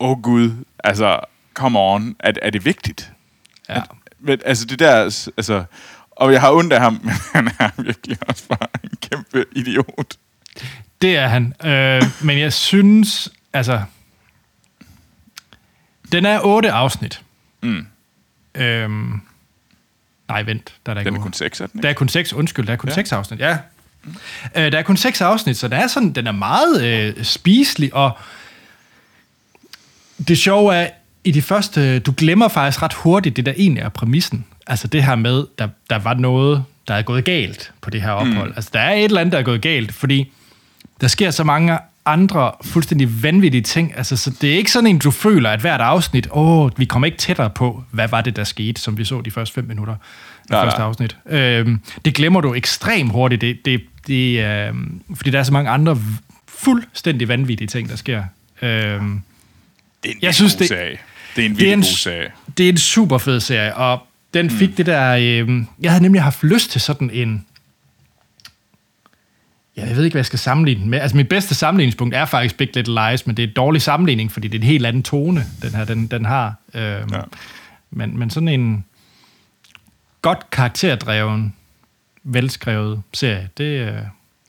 [0.00, 0.50] åh oh, gud,
[0.84, 1.20] altså,
[1.54, 3.12] come on, er, er det vigtigt?
[3.68, 3.80] Ja.
[4.20, 4.94] Men, altså, det der,
[5.36, 5.64] altså,
[6.10, 10.14] og jeg har ondt af ham, men han er virkelig også bare en kæmpe idiot.
[11.02, 11.54] Det er han.
[11.64, 13.80] Øh, men jeg synes, altså...
[16.12, 17.20] Den er otte afsnit.
[17.62, 17.86] Mm.
[18.54, 19.20] Øhm,
[20.28, 20.72] nej, vent.
[20.86, 21.96] Der er der Den er kun seks, er den Der ikke?
[21.96, 22.94] er kun seks, undskyld, der er kun ja.
[22.94, 23.58] Seks afsnit, ja.
[24.56, 27.94] Øh, der er kun seks afsnit, så der er sådan, den er meget øh, spiselig,
[27.94, 28.18] og
[30.28, 30.90] det sjove er,
[31.24, 34.46] i de første, du glemmer faktisk ret hurtigt, det der egentlig er præmissen.
[34.66, 38.10] Altså det her med, der, der var noget, der er gået galt på det her
[38.10, 38.48] ophold.
[38.48, 38.56] Mm.
[38.56, 40.32] Altså der er et eller andet, der er gået galt, fordi
[41.00, 41.78] der sker så mange
[42.12, 43.92] andre fuldstændig vanvittige ting.
[43.96, 47.06] Altså, så det er ikke sådan en, du føler, at hvert afsnit, åh, vi kommer
[47.06, 49.92] ikke tættere på, hvad var det, der skete, som vi så de første fem minutter
[49.92, 49.98] af
[50.50, 50.86] Nej, første nej.
[50.88, 51.16] afsnit.
[51.30, 55.70] Øhm, det glemmer du ekstremt hurtigt, det, det, det, øhm, fordi der er så mange
[55.70, 55.98] andre
[56.48, 58.22] fuldstændig vanvittige ting, der sker.
[58.62, 59.20] Øhm,
[60.02, 60.96] Det er en Jeg synes, god det- serie.
[61.36, 62.30] Det er en virkelig god serie.
[62.58, 63.98] det er en super fed serie, og
[64.34, 64.74] den fik mm.
[64.74, 65.10] det der...
[65.16, 67.46] Øh, jeg havde nemlig haft lyst til sådan en...
[69.80, 70.98] Ja, jeg ved ikke, hvad jeg skal sammenligne den med.
[71.00, 74.32] Altså, mit bedste sammenligningspunkt er faktisk Big Little Lies, men det er en dårlig sammenligning,
[74.32, 76.54] fordi det er en helt anden tone, den her, den, den har.
[76.74, 77.20] Øhm, Ja.
[77.90, 78.84] men, men sådan en
[80.22, 81.54] godt karakterdreven,
[82.24, 83.94] velskrevet serie, det, øh,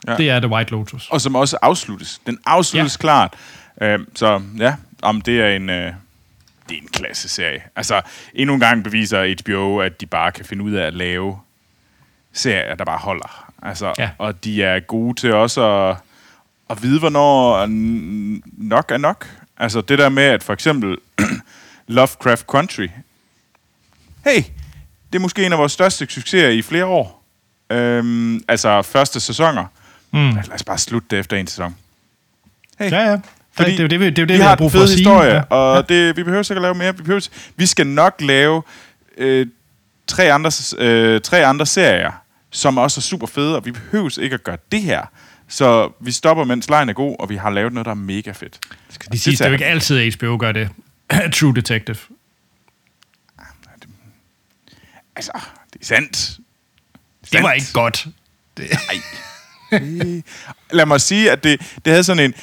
[0.08, 0.16] Ja.
[0.16, 1.10] det er The White Lotus.
[1.10, 2.22] Og som også afsluttes.
[2.28, 3.02] Den afsluttes ja.
[3.02, 3.34] klart.
[3.82, 5.70] Øh, så ja, om det er en...
[5.70, 5.94] Øh,
[6.70, 7.62] det er en klasse serie.
[7.76, 8.02] Altså,
[8.34, 11.38] endnu en gang beviser HBO, at de bare kan finde ud af at lave
[12.34, 13.51] serier, der bare holder.
[13.62, 14.10] Altså, ja.
[14.18, 15.98] Og de er gode til også at,
[16.70, 17.66] at vide, hvornår
[18.58, 19.28] nok er nok.
[19.58, 20.98] Altså, det der med, at for eksempel
[21.88, 22.88] Lovecraft Country,
[24.26, 24.44] hey,
[25.14, 27.24] det er måske en af vores største succeser i flere år.
[27.70, 29.66] Øhm, altså, første sæsoner.
[30.12, 30.30] Mm.
[30.30, 31.76] Lad os bare slutte det efter en sæson.
[32.80, 32.92] Hey.
[32.92, 33.18] Ja, ja.
[33.54, 34.80] Fordi det er jo det, vi- det, er jo det vi vi har brug fed
[34.80, 34.98] for at sige.
[34.98, 35.42] historie, Ja.
[35.50, 35.96] og ja.
[35.96, 36.96] det, vi behøver ikke at lave mere.
[36.98, 38.64] Vi, behøver, vi skal nok lave
[39.18, 39.48] øh,
[40.08, 42.12] tre, andre, øh, tre andre serier,
[42.52, 45.06] som også er super fede, og vi behøver ikke at gøre det her.
[45.48, 48.32] Så vi stopper, mens lejen er god, og vi har lavet noget, der er mega
[48.32, 48.60] fedt.
[48.90, 50.70] Skal de sige, det er jo ikke altid, at HBO gør det.
[51.36, 51.98] True Detective.
[55.16, 55.32] Altså,
[55.74, 56.38] det er sandt.
[57.32, 57.56] Det var Sandt.
[57.64, 58.08] ikke godt.
[60.72, 62.34] Lad mig sige, at det, det havde sådan en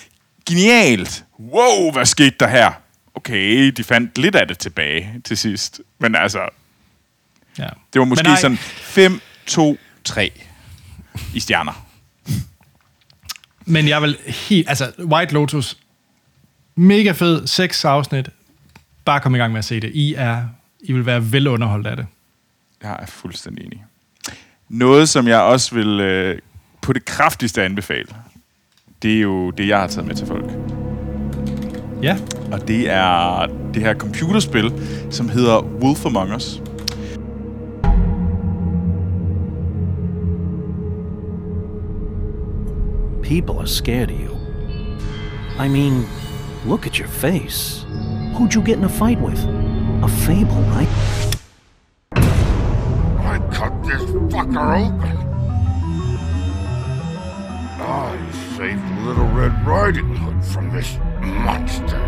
[0.47, 2.73] genialt, wow, hvad skete der her?
[3.15, 5.81] Okay, de fandt lidt af det tilbage til sidst.
[5.99, 6.49] Men altså,
[7.59, 7.69] Ja.
[7.93, 10.33] det var måske nej, sådan 5, 2, 3
[11.35, 11.87] i stjerner.
[13.67, 14.69] Men jeg vil helt...
[14.69, 15.77] Altså, White Lotus,
[16.75, 18.29] mega fed, seks afsnit.
[19.05, 19.91] Bare kom i gang med at se det.
[19.95, 20.45] I er...
[20.81, 22.07] I vil være velunderholdt af det.
[22.83, 23.85] Jeg er fuldstændig enig.
[24.69, 26.39] Noget, som jeg også vil øh,
[26.81, 28.07] på det kraftigste anbefale,
[29.03, 30.51] det er jo det, jeg har taget med til folk.
[32.03, 32.17] Ja.
[32.53, 34.73] Og det er det her computerspil,
[35.11, 36.63] som hedder Wolf Among Us.
[43.29, 44.35] People are scared of you.
[45.59, 46.07] I mean,
[46.65, 47.85] look at your face.
[48.35, 49.39] Who'd you get in a fight with?
[50.03, 50.89] A fable, right?
[53.33, 55.17] I cut this fucker open.
[57.83, 58.17] I
[58.57, 62.01] saved Little Red Riding Hood from this monster.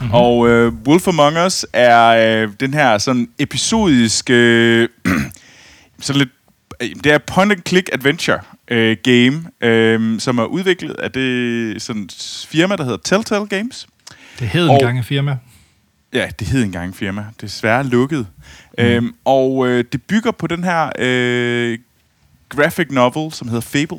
[0.00, 0.14] Mm-hmm.
[0.14, 4.88] Og øh, Wolf Among Us er øh, den her sådan episodiske, øh,
[6.00, 6.35] sådan lidt,
[6.80, 12.02] det er point and click adventure øh, game, øh, som er udviklet af det sådan
[12.02, 13.86] et firma, der hedder Telltale Games.
[14.38, 15.36] Det hed en Og- gang et firma.
[16.12, 17.24] Ja, det hed engang et firma.
[17.40, 18.26] Desværre lukket.
[18.78, 18.84] Mm.
[18.84, 21.78] Øhm, og øh, det bygger på den her øh,
[22.48, 23.98] graphic novel, som hedder Fable.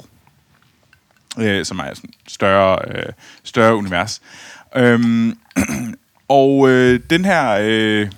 [1.39, 3.05] Øh, som er sådan større, øh,
[3.43, 4.21] større univers.
[4.75, 5.37] Øhm,
[6.29, 8.09] og øh, den her, øh,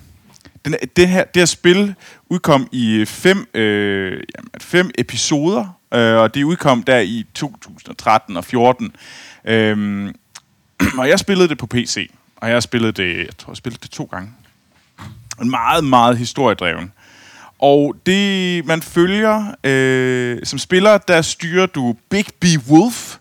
[0.65, 1.95] den, det her, det her spil
[2.29, 8.37] udkom i øh, fem, øh, jamen, fem episoder, øh, og det udkom der i 2013
[8.37, 8.95] og 14.
[9.45, 10.13] Øh,
[10.99, 13.91] og jeg spillede det på PC, og jeg spillede det, jeg tror, jeg spillede det
[13.91, 14.31] to gange.
[15.41, 16.91] En meget, meget historiedreven.
[17.59, 23.15] Og det, man følger, øh, som spiller, der styrer du Big B Wolf,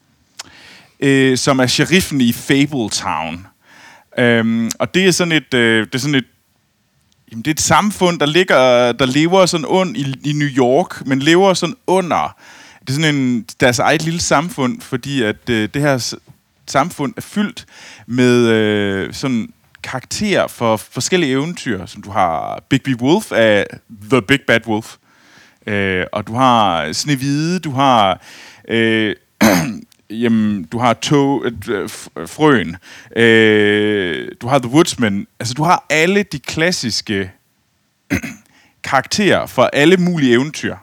[1.01, 3.47] øh, som er sheriffen i Fable Town.
[4.19, 6.25] Øhm, og det er sådan et, øh, det er sådan et
[7.31, 11.07] Jamen, det er et samfund, der ligger, der lever sådan ond i, i New York,
[11.07, 12.37] men lever sådan under.
[12.81, 16.15] Det er sådan en, deres eget lille samfund, fordi at øh, det her
[16.67, 17.67] samfund er fyldt
[18.07, 23.67] med øh, sådan karakterer for forskellige eventyr, som du har Big B Wolf af
[24.11, 24.97] The Big Bad Wolf,
[25.67, 28.21] øh, og du har Snevide, du har
[28.69, 29.17] øh,
[30.11, 32.77] jamen, du har to, øh, øh, øh, frøen,
[33.17, 37.33] øh, du har The Woodsman, altså du har alle de klassiske
[38.85, 40.77] karakterer for alle mulige eventyr.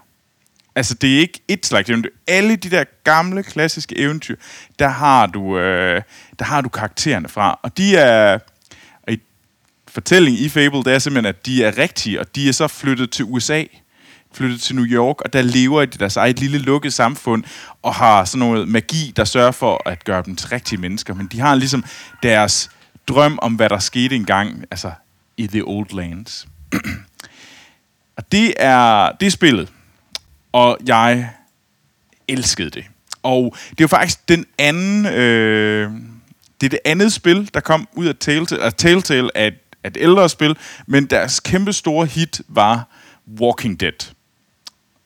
[0.76, 2.10] Altså, det er ikke et slags eventyr.
[2.28, 4.36] Alle de der gamle, klassiske eventyr,
[4.80, 6.02] der har du, øh,
[6.40, 7.60] der har du karaktererne fra.
[7.64, 8.40] Og de er...
[9.04, 9.20] og i
[9.88, 13.12] fortællingen i Fable, det er simpelthen, at de er rigtige, og de er så flyttet
[13.12, 13.64] til USA,
[14.36, 17.43] flyttet til New York, og der lever i deres eget lille lukket samfund,
[17.82, 21.13] og har sådan noget magi, der sørger for at gøre dem til rigtige mennesker.
[21.13, 21.84] Men de har ligesom
[22.24, 22.69] deres
[23.08, 24.91] drøm om, hvad der skete engang, altså
[25.38, 26.48] i The Old Lands.
[28.17, 29.69] og det er, det er spillet.
[30.52, 31.30] Og jeg
[32.28, 32.86] elskede det.
[33.24, 35.06] Og det er jo faktisk den anden...
[35.06, 35.91] Øh,
[36.62, 38.63] det er det andet spil, der kom ud af Telltale.
[38.63, 39.54] Altså Telltale er et,
[39.86, 42.88] et ældre spil, men deres kæmpe store hit var
[43.39, 44.14] Walking Dead.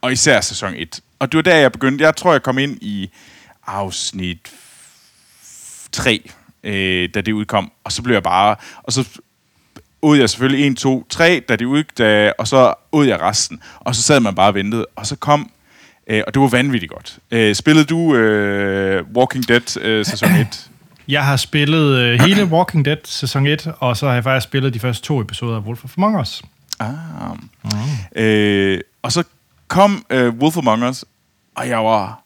[0.02, 1.00] Og især sæson 1.
[1.20, 2.04] Og det var der, jeg begyndte.
[2.04, 3.10] Jeg tror, jeg kom ind i
[3.68, 4.54] afsnit
[5.92, 6.32] 3,
[6.64, 7.72] øh, da det udkom.
[7.84, 8.56] Og så blev jeg bare...
[8.84, 9.20] Og så
[10.02, 13.62] ud jeg selvfølgelig 1, 2, 3, da det udkom, og så ud jeg resten.
[13.80, 14.86] Og så sad man bare og ventede.
[14.96, 15.52] Og så kom...
[16.08, 17.20] Øh, og det var vanvittigt godt.
[17.32, 20.48] Øh, spillede du øh, Walking Dead øh, sæson 1?
[21.08, 24.74] Jeg har spillet øh, hele Walking Dead sæson 1, og så har jeg faktisk spillet
[24.74, 26.42] de første to episoder af Wolf of Among Us.
[26.80, 26.90] Ah.
[27.64, 28.22] Mm.
[28.22, 29.24] Øh, og så
[29.70, 31.06] kom øh, Wolf Among Us,
[31.56, 32.22] og jeg var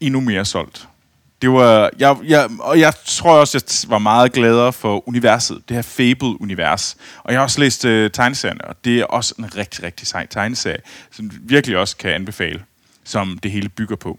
[0.00, 0.88] endnu mere solgt.
[1.42, 5.74] Det var, jeg, jeg, og jeg tror også, jeg var meget gladere for universet, det
[5.74, 6.96] her Fable-univers.
[7.24, 10.26] Og jeg har også læst øh, tegneserierne, og det er også en rigtig, rigtig sej
[10.26, 10.78] tegneserie,
[11.10, 12.64] som virkelig også kan anbefale,
[13.04, 14.18] som det hele bygger på.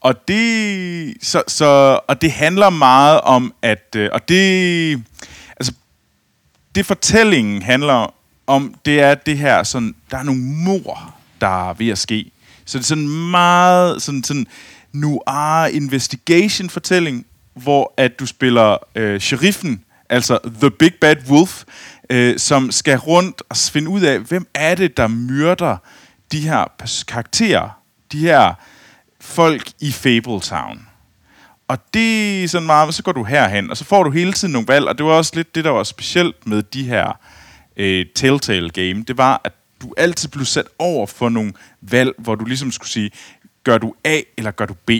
[0.00, 5.02] Og det, så, så, og det handler meget om, at, øh, og det,
[5.56, 5.72] altså,
[6.74, 8.14] det fortællingen handler
[8.48, 12.30] om, det er det her, sådan, der er nogle mor, der er ved at ske.
[12.64, 14.46] Så det er sådan meget, sådan, sådan
[14.92, 21.64] noir investigation fortælling, hvor at du spiller øh, sheriffen, altså The Big Bad Wolf,
[22.10, 25.76] øh, som skal rundt og finde ud af, hvem er det, der myrder
[26.32, 26.64] de her
[27.08, 27.80] karakterer,
[28.12, 28.54] de her
[29.20, 30.86] folk i Fabletown.
[31.68, 34.52] Og det er sådan meget, så går du herhen, og så får du hele tiden
[34.52, 37.18] nogle valg, og det var også lidt det, der var specielt med de her
[37.78, 42.34] øh, Telltale game, det var, at du altid blev sat over for nogle valg, hvor
[42.34, 43.10] du ligesom skulle sige,
[43.64, 44.90] gør du A eller gør du B?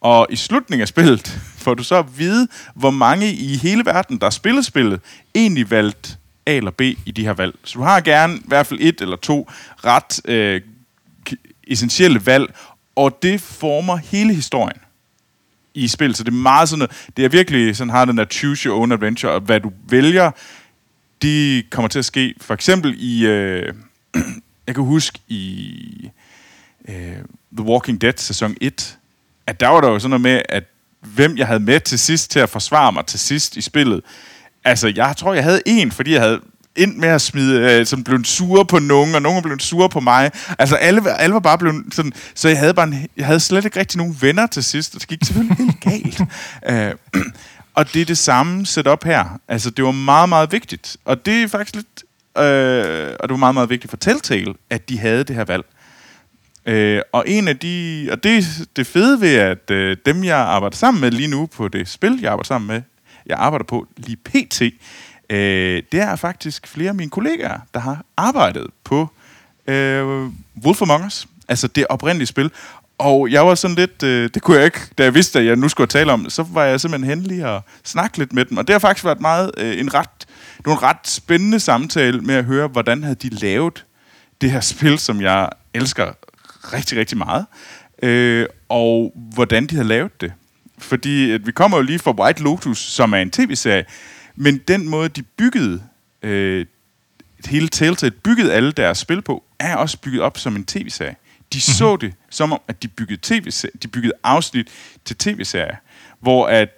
[0.00, 4.18] Og i slutningen af spillet får du så at vide, hvor mange i hele verden,
[4.18, 5.00] der har spillet spillet,
[5.34, 7.54] egentlig valgt A eller B i de her valg.
[7.64, 9.50] Så du har gerne i hvert fald et eller to
[9.84, 10.60] ret øh,
[11.66, 12.54] essentielle valg,
[12.96, 14.78] og det former hele historien
[15.74, 16.14] i spil.
[16.14, 18.78] Så det er meget sådan noget, det er virkelig sådan, har den der choose your
[18.78, 20.30] own adventure, og hvad du vælger,
[21.22, 22.34] de kommer til at ske.
[22.40, 23.74] For eksempel i, øh,
[24.66, 26.10] jeg kan huske i
[26.88, 26.94] øh,
[27.56, 28.98] The Walking Dead sæson 1,
[29.46, 30.64] at der var der jo sådan noget med, at
[31.00, 34.00] hvem jeg havde med til sidst til at forsvare mig til sidst i spillet.
[34.64, 36.40] Altså, jeg tror, jeg havde en, fordi jeg havde
[36.76, 40.00] ind med at smide, øh, som blev sure på nogen, og nogen blev sure på
[40.00, 40.30] mig.
[40.58, 43.64] Altså, alle, alle var bare blevet sådan, så jeg havde, bare en, jeg havde slet
[43.64, 46.20] ikke rigtig nogen venner til sidst, og det gik selvfølgelig helt galt.
[47.12, 47.22] Uh,
[47.74, 49.40] og det er det samme setup her.
[49.48, 50.96] Altså, det var meget, meget vigtigt.
[51.04, 52.04] Og det er faktisk lidt,
[52.38, 55.64] øh, og det var meget, meget vigtigt for Telltale, at de havde det her valg.
[56.66, 58.44] Øh, og en af de, og det
[58.76, 62.18] det fede ved, at øh, dem, jeg arbejder sammen med lige nu på det spil,
[62.22, 62.82] jeg arbejder sammen med,
[63.26, 64.62] jeg arbejder på lige pt.,
[65.30, 69.08] øh, det er faktisk flere af mine kollegaer, der har arbejdet på
[69.66, 70.28] øh,
[70.64, 72.50] Wolf Among Us, altså det oprindelige spil.
[73.02, 75.56] Og jeg var sådan lidt, øh, det kunne jeg ikke, da jeg vidste, at jeg
[75.56, 78.56] nu skulle tale om så var jeg simpelthen heldig at snakke lidt med dem.
[78.56, 80.08] Og det har faktisk været meget øh, en ret,
[80.56, 83.84] det var en ret spændende samtale med at høre, hvordan havde de lavet
[84.40, 86.12] det her spil, som jeg elsker
[86.72, 87.46] rigtig, rigtig meget.
[88.02, 90.32] Øh, og hvordan de havde lavet det.
[90.78, 93.84] Fordi at vi kommer jo lige fra White Lotus, som er en tv-serie,
[94.36, 95.82] men den måde, de byggede
[96.22, 96.66] øh,
[97.46, 101.16] hele Telltale, byggede alle deres spil på, er også bygget op som en tv-serie.
[101.52, 101.60] De mm-hmm.
[101.60, 103.50] så det som om, at de byggede, TV
[103.82, 104.68] de byggede afsnit
[105.04, 105.76] til tv-serier,
[106.20, 106.68] hvor at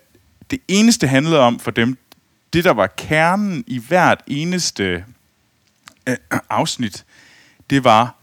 [0.50, 1.98] det eneste handlede om for dem,
[2.52, 5.04] det der var kernen i hvert eneste
[6.06, 6.16] øh,
[6.50, 7.04] afsnit,
[7.70, 8.14] det var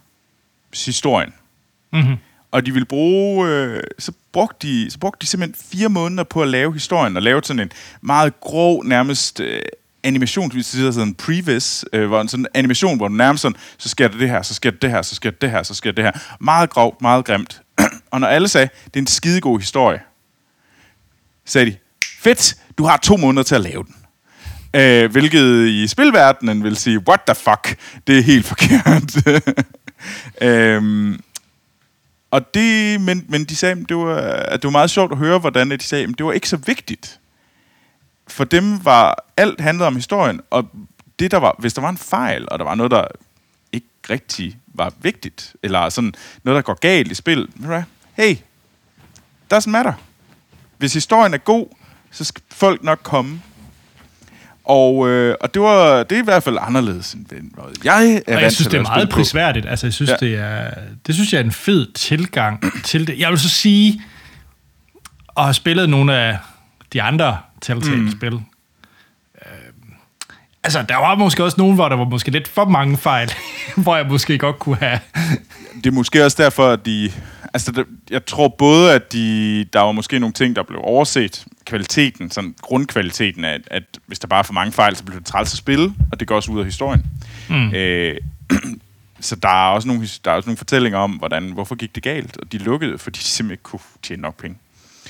[0.85, 1.33] historien.
[1.91, 2.17] Mm-hmm.
[2.51, 6.41] Og de ville bruge, øh, så, brugte de, så brugte de simpelthen fire måneder på
[6.41, 9.61] at lave historien, og lave sådan en meget grov, nærmest øh,
[10.03, 13.55] animation, hvis siger sådan en previs, øh, hvor en sådan animation, hvor du nærmest sådan,
[13.77, 15.63] så sker der det her, så sker det det her, så sker det det her,
[15.63, 16.11] så sker det her.
[16.39, 17.61] Meget grovt, meget grimt.
[18.11, 19.99] og når alle sagde, det er en skidegod historie,
[21.45, 21.75] sagde de,
[22.19, 23.95] fedt, du har to måneder til at lave den.
[24.73, 29.15] Øh, hvilket i spilverdenen vil sige, what the fuck, det er helt forkert.
[30.47, 31.19] øhm,
[32.31, 35.39] og det, men, men de sagde, det var, at det var meget sjovt at høre,
[35.39, 37.19] hvordan de sagde, at det var ikke så vigtigt.
[38.27, 40.69] For dem var alt handlet om historien, og
[41.19, 43.05] det der var, hvis der var en fejl, og der var noget, der
[43.71, 47.47] ikke rigtig var vigtigt, eller sådan noget, der går galt i spil,
[48.13, 48.35] hey,
[49.53, 49.93] doesn't matter.
[50.77, 51.67] Hvis historien er god,
[52.11, 53.41] så skal folk nok komme.
[54.63, 57.73] Og, øh, og det, var, det er i hvert fald anderledes end den måde.
[57.83, 59.65] Jeg, er og jeg synes, det er meget prisværdigt.
[59.65, 60.15] Altså, jeg synes, ja.
[60.15, 60.73] det, er,
[61.07, 63.19] det synes jeg er en fed tilgang til det.
[63.19, 64.01] Jeg vil så sige,
[65.37, 66.37] at have spillet nogle af
[66.93, 68.37] de andre Telltale-spil, mm.
[69.35, 69.51] øh,
[70.63, 73.31] Altså, der var måske også nogen, hvor der var måske lidt for mange fejl,
[73.83, 74.99] hvor jeg måske godt kunne have...
[75.75, 77.11] Det er måske også derfor, at de...
[77.53, 81.45] Altså, der- jeg tror både, at de, der var måske nogle ting, der blev overset.
[81.65, 85.27] Kvaliteten, sådan grundkvaliteten af, at hvis der bare er for mange fejl, så bliver det
[85.27, 87.05] træls at spille, og det går også ud af historien.
[87.49, 87.73] Mm.
[87.73, 88.17] Øh,
[89.19, 92.03] så der er, også nogle, der er også nogle fortællinger om, hvordan, hvorfor gik det
[92.03, 94.57] galt, og de lukkede, fordi de simpelthen ikke kunne tjene nok penge.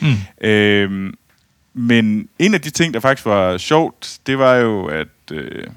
[0.02, 0.48] Mm.
[0.48, 1.14] Øh,
[1.73, 5.07] men en af de ting, der faktisk var sjovt, det var jo, at...
[5.31, 5.67] Øh,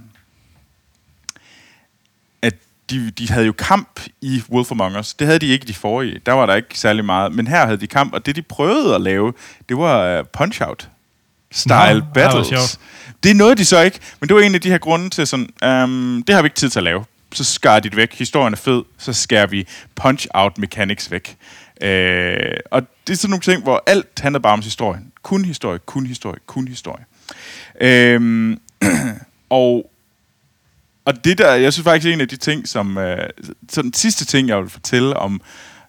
[2.43, 2.55] at
[2.91, 5.15] de, de havde jo kamp i Wolf Among Us.
[5.15, 6.21] Det havde de ikke i de forrige.
[6.27, 7.33] Der var der ikke særlig meget.
[7.33, 9.33] Men her havde de kamp, og det de prøvede at lave,
[9.69, 10.89] det var uh, punch-out
[11.53, 12.47] style Nå, det battles.
[12.47, 12.79] sjovt.
[13.23, 15.49] Det nåede de så ikke, men det var en af de her grunde til sådan,
[15.85, 17.05] um, det har vi ikke tid til at lave.
[17.33, 18.19] Så skar de det væk.
[18.19, 18.83] Historien er fed.
[18.99, 19.67] Så skærer vi
[20.01, 21.37] punch-out mechanics væk.
[21.81, 25.13] Øh, og det er sådan nogle ting, hvor alt handler bare om historien.
[25.23, 27.05] Kun historie, kun historie, kun historie.
[27.81, 28.57] Øh,
[29.51, 29.91] og
[31.05, 32.99] og det der, jeg synes faktisk, en af de ting, som...
[32.99, 33.29] Øh,
[33.69, 35.41] så den sidste ting, jeg vil fortælle om,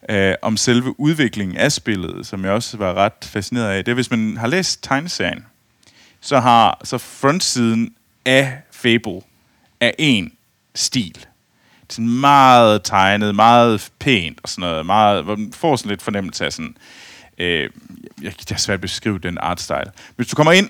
[0.09, 3.95] øh, om selve udviklingen af spillet, som jeg også var ret fascineret af, det er,
[3.95, 5.45] hvis man har læst tegneserien,
[6.21, 7.93] så har så frontsiden
[8.25, 9.21] af Fable
[9.79, 10.31] er en
[10.75, 11.25] stil.
[11.89, 14.85] Sådan meget tegnet, meget pænt og sådan noget.
[14.85, 16.77] Meget, hvor man får sådan lidt fornemmelse af sådan...
[17.37, 17.69] Øh,
[18.21, 19.91] jeg, jeg er svært at beskrive den artstyle.
[20.15, 20.69] Hvis du kommer ind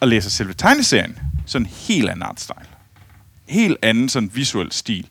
[0.00, 2.76] og læser selve tegneserien, så en helt anden artstyle
[3.48, 5.06] helt anden sådan visuel stil.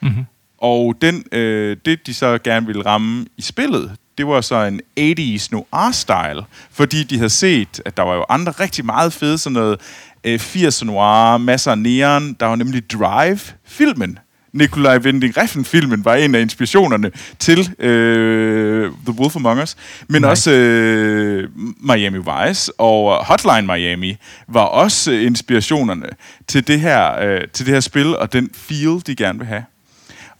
[0.00, 0.24] Mm-hmm.
[0.58, 4.80] Og den, øh, det, de så gerne ville ramme i spillet, det var så en
[5.00, 9.54] 80's noir-style, fordi de havde set, at der var jo andre rigtig meget fede, sådan
[9.54, 9.80] noget
[10.24, 12.34] øh, 80's noir, masser af neon.
[12.40, 14.18] Der var nemlig Drive-filmen.
[14.58, 19.76] Nikolaj Winding Refn-filmen var en af inspirationerne til øh, The Wolf Among Us.
[20.08, 20.30] Men Nej.
[20.30, 21.48] også øh,
[21.80, 24.16] Miami Vice og Hotline Miami
[24.48, 26.06] var også inspirationerne
[26.48, 29.64] til det her, øh, til det her spil og den feel, de gerne vil have.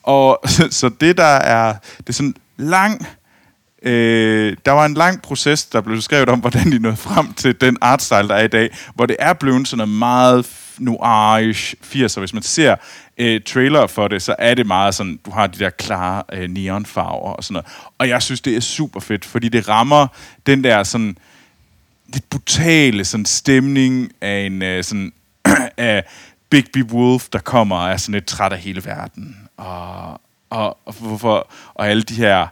[0.02, 3.06] Og så, så det der er, det er sådan lang,
[3.82, 7.60] øh, der var en lang proces, der blev skrevet om, hvordan de nåede frem til
[7.60, 10.46] den artstyle, der er i dag, hvor det er blevet sådan noget meget
[10.80, 12.18] noirish 80'er.
[12.18, 12.76] Hvis man ser
[13.18, 16.50] øh, trailer for det, så er det meget sådan, du har de der klare øh,
[16.50, 17.66] neonfarver og sådan noget.
[17.98, 20.06] Og jeg synes, det er super fedt, fordi det rammer
[20.46, 21.16] den der sådan
[22.12, 25.12] lidt brutale sådan stemning af en øh, sådan
[25.76, 26.04] af
[26.50, 29.48] Big B Wolf, der kommer og er sådan lidt træt af hele verden.
[29.56, 32.46] Og, og, og, hvorfor, og alle de her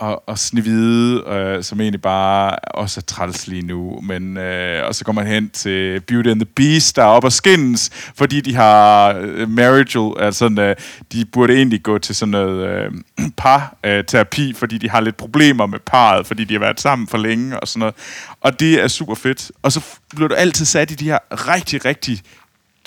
[0.00, 4.00] og, og Snevide, øh, som egentlig bare også er træls lige nu.
[4.02, 7.28] Men, øh, og så går man hen til Beauty and the Beast, der er oppe
[7.28, 10.76] og skins, fordi de har øh, marital, altså øh,
[11.12, 12.92] de burde egentlig gå til sådan noget øh,
[13.42, 17.60] par-terapi, fordi de har lidt problemer med parret, fordi de har været sammen for længe
[17.60, 17.94] og sådan noget.
[18.40, 19.52] Og det er super fedt.
[19.62, 19.80] Og så
[20.16, 22.20] bliver du altid sat i de her rigtig, rigtig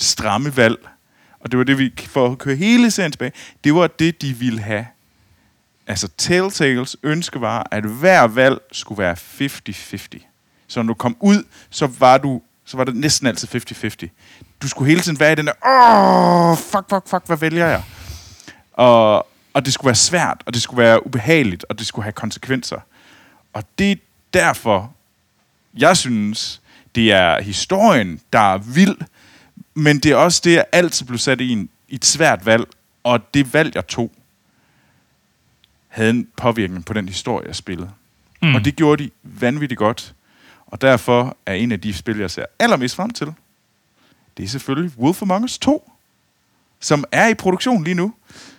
[0.00, 0.76] stramme valg.
[1.40, 3.32] Og det var det, vi for at køre hele serien tilbage.
[3.64, 4.86] Det var det, de ville have
[5.86, 10.66] altså Telltales ønske var, at hver valg skulle være 50-50.
[10.68, 13.48] Så når du kom ud, så var du så var det næsten altid
[14.06, 14.08] 50-50.
[14.62, 17.82] Du skulle hele tiden være i den der, åh, fuck, fuck, fuck, hvad vælger jeg?
[18.72, 22.12] Og, og det skulle være svært, og det skulle være ubehageligt, og det skulle have
[22.12, 22.80] konsekvenser.
[23.52, 23.96] Og det er
[24.34, 24.92] derfor,
[25.76, 26.60] jeg synes,
[26.94, 28.96] det er historien, der er vild,
[29.74, 32.64] men det er også det, jeg altid blev sat i, en, i et svært valg,
[33.04, 34.12] og det valg, jeg tog,
[35.94, 37.90] havde en påvirkning på den historie, jeg spillede.
[38.42, 38.54] Mm.
[38.54, 40.14] Og det gjorde de vanvittigt godt.
[40.66, 43.26] Og derfor er en af de spil, jeg ser allermest frem til,
[44.36, 45.92] det er selvfølgelig Wolf Among Us 2,
[46.80, 48.14] som er i produktion lige nu.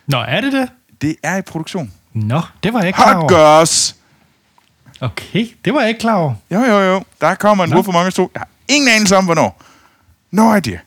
[0.06, 0.68] Nå, er det det?
[1.00, 1.92] Det er i produktion.
[2.12, 3.28] Nå, det var jeg ikke klar Hot over.
[3.28, 3.96] Girls!
[5.00, 6.34] Okay, det var jeg ikke klar over.
[6.50, 7.04] Jo, jo, jo.
[7.20, 7.76] Der kommer en Nå.
[7.76, 8.30] Wolf Among Us 2.
[8.34, 9.62] Jeg har ingen anelse om, hvornår.
[10.30, 10.78] No idea.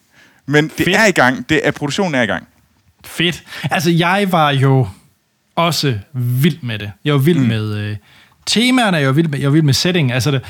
[0.46, 0.98] Men det Fedt.
[0.98, 1.50] er i gang.
[1.50, 2.48] Det er, produktionen er i gang.
[3.06, 3.44] Fedt.
[3.72, 4.88] Altså, jeg var jo
[5.56, 6.92] også vild med det.
[7.06, 7.48] Jeg var vild mm.
[7.48, 7.96] med øh,
[8.46, 10.12] temaerne, jeg var vild med, jeg var vild med setting.
[10.12, 10.42] Altså, det,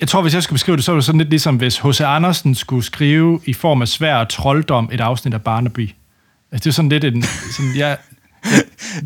[0.00, 2.00] jeg tror, hvis jeg skulle beskrive det, så var det sådan lidt ligesom, hvis H.C.
[2.00, 5.90] Andersen skulle skrive i form af svær og trolddom et afsnit af Barnaby.
[6.52, 7.22] Altså, det er sådan lidt en...
[7.56, 7.96] Sådan, jeg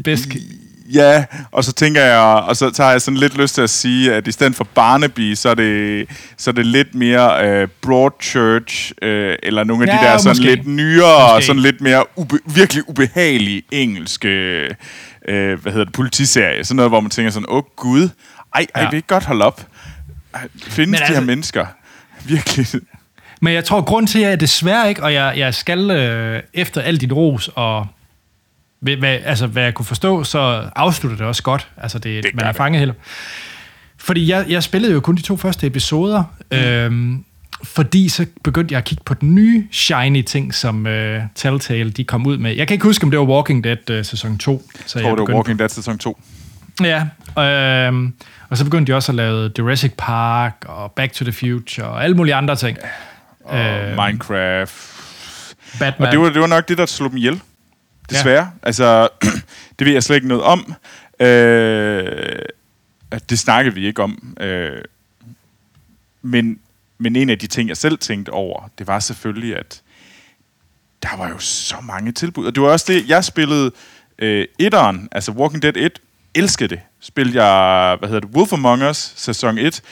[0.04, 0.28] bedst,
[0.92, 4.14] Ja, og så tænker jeg, og så tager jeg sådan lidt lyst til at sige,
[4.14, 8.92] at i stedet for Barnaby, så er det, så er det lidt mere øh, Broadchurch,
[9.02, 10.44] øh, eller nogle af Ja, de der sådan måske.
[10.44, 11.46] lidt nyere, Måske.
[11.46, 14.68] sådan lidt mere ube, virkelig ubehagelige engelske,
[15.28, 16.64] øh, hvad hedder det, politiserie.
[16.64, 18.08] Sådan noget, hvor man tænker sådan, åh gud,
[18.54, 18.90] ej, ej, Ja.
[18.90, 19.66] vil ikke godt holde op.
[20.62, 21.66] Findes Men de her altså- mennesker?
[22.28, 22.66] Virkelig.
[23.40, 26.80] Men jeg tror, grund til, at jeg desværre ikke, og jeg, jeg skal øh, efter
[26.80, 27.86] alt dit ros, og
[28.80, 31.68] hvad, altså, hvad jeg kunne forstå, så afslutter det også godt.
[31.76, 32.94] Altså, det, Det man er fanget helt.
[33.98, 36.56] Fordi jeg, jeg spillede jo kun de to første episoder, mm.
[36.56, 37.24] øhm,
[37.64, 42.04] fordi så begyndte jeg at kigge på den nye shiny ting, som uh, Telltale de
[42.04, 42.56] kom ud med.
[42.56, 44.62] Jeg kan ikke huske, om det var Walking Dead uh, sæson 2.
[44.86, 46.20] Så Jeg tror, det var Walking Dead sæson 2.
[46.82, 47.06] Ja,
[47.42, 48.08] øh,
[48.48, 52.04] og så begyndte de også at lave Jurassic Park og Back to the Future og
[52.04, 52.78] alle mulige andre ting.
[53.44, 53.56] Og
[54.06, 54.94] Minecraft.
[55.78, 56.06] Batman.
[56.06, 57.40] Og det var, det var nok det, der slog dem ihjel.
[58.10, 58.42] Desværre.
[58.42, 58.46] Ja.
[58.62, 59.08] Altså,
[59.78, 60.74] det ved jeg slet ikke noget om.
[61.20, 62.38] Øh,
[63.30, 64.36] det snakkede vi ikke om.
[64.40, 64.82] Øh,
[66.22, 66.58] men,
[66.98, 69.82] men en af de ting, jeg selv tænkte over, det var selvfølgelig, at
[71.02, 72.46] der var jo så mange tilbud.
[72.46, 73.70] Og det var også det, jeg spillede
[74.18, 76.00] øh, etteren, altså Walking Dead 1,
[76.34, 76.80] elskede det.
[77.00, 79.82] Spillede jeg, hvad hedder det, Wolf Among Us, sæson 1,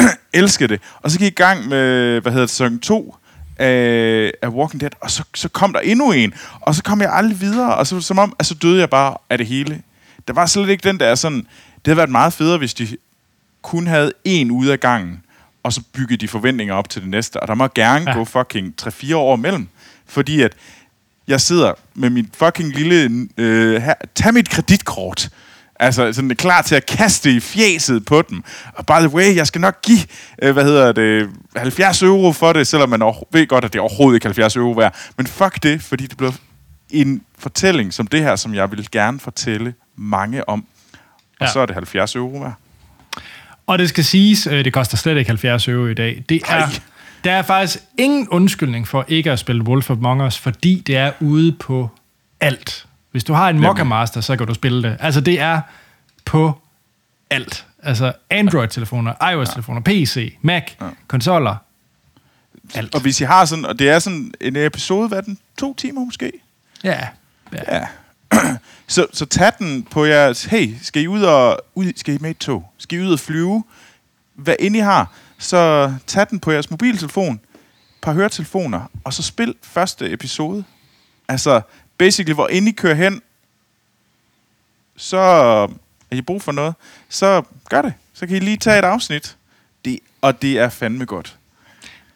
[0.32, 0.80] elskede det.
[1.02, 3.16] Og så gik jeg i gang med, hvad hedder det, sæson 2
[3.58, 7.12] af, af Walking Dead, og så, så kom der endnu en, og så kom jeg
[7.12, 9.82] aldrig videre, og så som om, altså døde jeg bare af det hele.
[10.28, 12.96] Der var slet ikke den der sådan, det havde været meget federe, hvis de
[13.62, 15.22] kun havde en ud af gangen,
[15.68, 18.16] og så byggede de forventninger op til det næste, og der må gerne ja.
[18.16, 19.68] Gå fucking 3-4 år mellem,
[20.06, 20.52] fordi at
[21.28, 25.30] jeg sidder med mit fucking lille, øh, her, tag mit kreditkort,
[25.80, 28.44] Altså, sådan klar til at kaste i fjeset på dem.
[28.74, 29.98] Og by the way, jeg skal nok give,
[30.42, 33.00] øh, hvad hedder det, 70 euro for det, selvom man
[33.32, 34.96] ved godt, at det er overhovedet ikke 70 euro værd.
[35.16, 36.32] Men fuck det, fordi det bliver
[36.90, 40.64] en fortælling som det her, som jeg vil gerne fortælle mange om.
[41.40, 41.46] Og.
[41.46, 41.52] Ja.
[41.52, 42.54] så er det 70 euro værd.
[43.68, 46.24] Og det skal siges, øh, det koster slet ikke 70 euro i dag.
[46.28, 46.68] Det er, Nej.
[47.24, 51.12] der er faktisk ingen undskyldning for ikke at spille Wolf Among Us, fordi det er
[51.20, 51.90] ude på
[52.40, 52.86] alt.
[53.10, 54.96] Hvis du har en Mokka Master, så kan du spille det.
[55.00, 55.60] Altså, det er
[56.24, 56.60] på
[57.30, 57.66] alt.
[57.82, 60.62] Altså, Android-telefoner, iOS-telefoner, PC, Mac,
[61.08, 61.56] konsoller.
[62.74, 62.94] Alt.
[62.94, 65.38] Og hvis I har sådan, og det er sådan en episode, hvad den?
[65.58, 66.32] To timer måske?
[66.84, 67.00] Ja.
[67.52, 67.76] ja.
[67.76, 67.86] Ja.
[68.86, 72.30] så, så tag den på jeres, hey, skal I ud og, ud, skal I med
[72.30, 72.72] et tog?
[72.78, 73.64] Skal I ud og flyve?
[74.34, 77.40] Hvad end I har, så tag den på jeres mobiltelefon,
[78.02, 80.64] par høretelefoner, og så spil første episode.
[81.28, 81.60] Altså,
[81.98, 83.22] basically, hvor end I kører hen,
[84.96, 85.18] så
[86.10, 86.74] er I brug for noget,
[87.08, 87.94] så gør det.
[88.14, 89.36] Så kan I lige tage et afsnit.
[89.84, 91.37] Det, og det er fandme godt.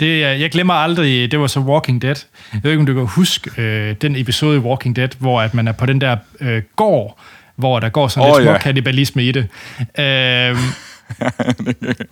[0.02, 2.14] Det, er- jeg glemmer aldrig, det var så Walking Dead.
[2.52, 5.54] Jeg ved ikke, om du kan huske øh, den episode i Walking Dead, hvor at
[5.54, 7.18] man er på den der øh, gård,
[7.56, 8.54] hvor der går sådan oh, lidt ja.
[8.54, 9.48] små kannibalisme i det.
[9.98, 10.56] Øh,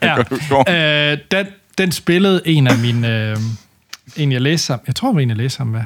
[0.03, 0.17] ja,
[0.51, 0.65] huske.
[0.69, 1.47] øh, den,
[1.79, 3.31] den spillede en af mine...
[3.31, 3.37] Øh,
[4.17, 4.85] en, jeg sammen.
[4.87, 5.83] Jeg tror, det var en, jeg læste sammen med.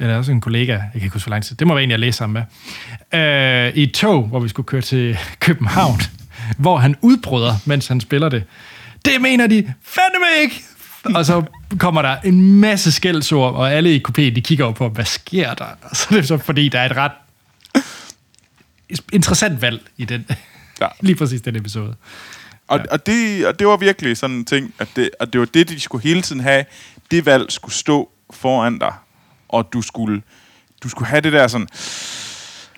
[0.00, 0.72] Eller også en kollega.
[0.72, 1.56] Jeg kan ikke huske, hvor lang tid.
[1.56, 2.44] Det må være en, jeg sammen
[3.12, 3.20] med.
[3.20, 6.00] Øh, I et tog, hvor vi skulle køre til København,
[6.58, 8.44] hvor han udbryder, mens han spiller det.
[9.04, 10.62] Det mener de fandme ikke!
[11.14, 11.42] Og så
[11.78, 15.54] kommer der en masse skældsord, og alle i kopien, de kigger over på, hvad sker
[15.54, 15.64] der?
[15.82, 17.12] Og så er det så, fordi der er et ret
[19.12, 20.26] interessant valg i den.
[20.80, 20.86] Ja.
[21.06, 21.94] Lige præcis den episode.
[22.68, 22.84] Og, ja.
[22.90, 25.68] og, det, og det var virkelig sådan en ting, at det, at det var det,
[25.68, 26.64] de skulle hele tiden have.
[27.10, 28.92] Det valg skulle stå foran dig,
[29.48, 30.22] og du skulle,
[30.82, 31.66] du skulle have det der sådan...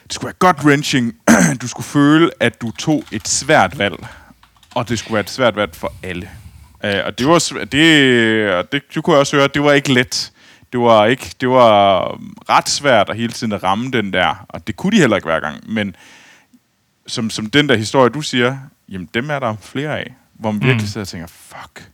[0.04, 1.14] Det skulle være godt wrenching.
[1.62, 4.06] Du skulle føle, at du tog et svært valg,
[4.74, 6.30] og det skulle være et svært valg for alle.
[6.84, 10.32] Uh, og det var det, og det, du kunne også høre, det var ikke let.
[10.72, 14.66] Det var ikke, det var ret svært at hele tiden at ramme den der, og
[14.66, 15.72] det kunne de heller ikke hver gang.
[15.72, 15.96] Men
[17.06, 18.58] som, som den der historie, du siger,
[18.88, 21.90] jamen dem er der flere af, hvor man virkelig sidder og tænker, fuck,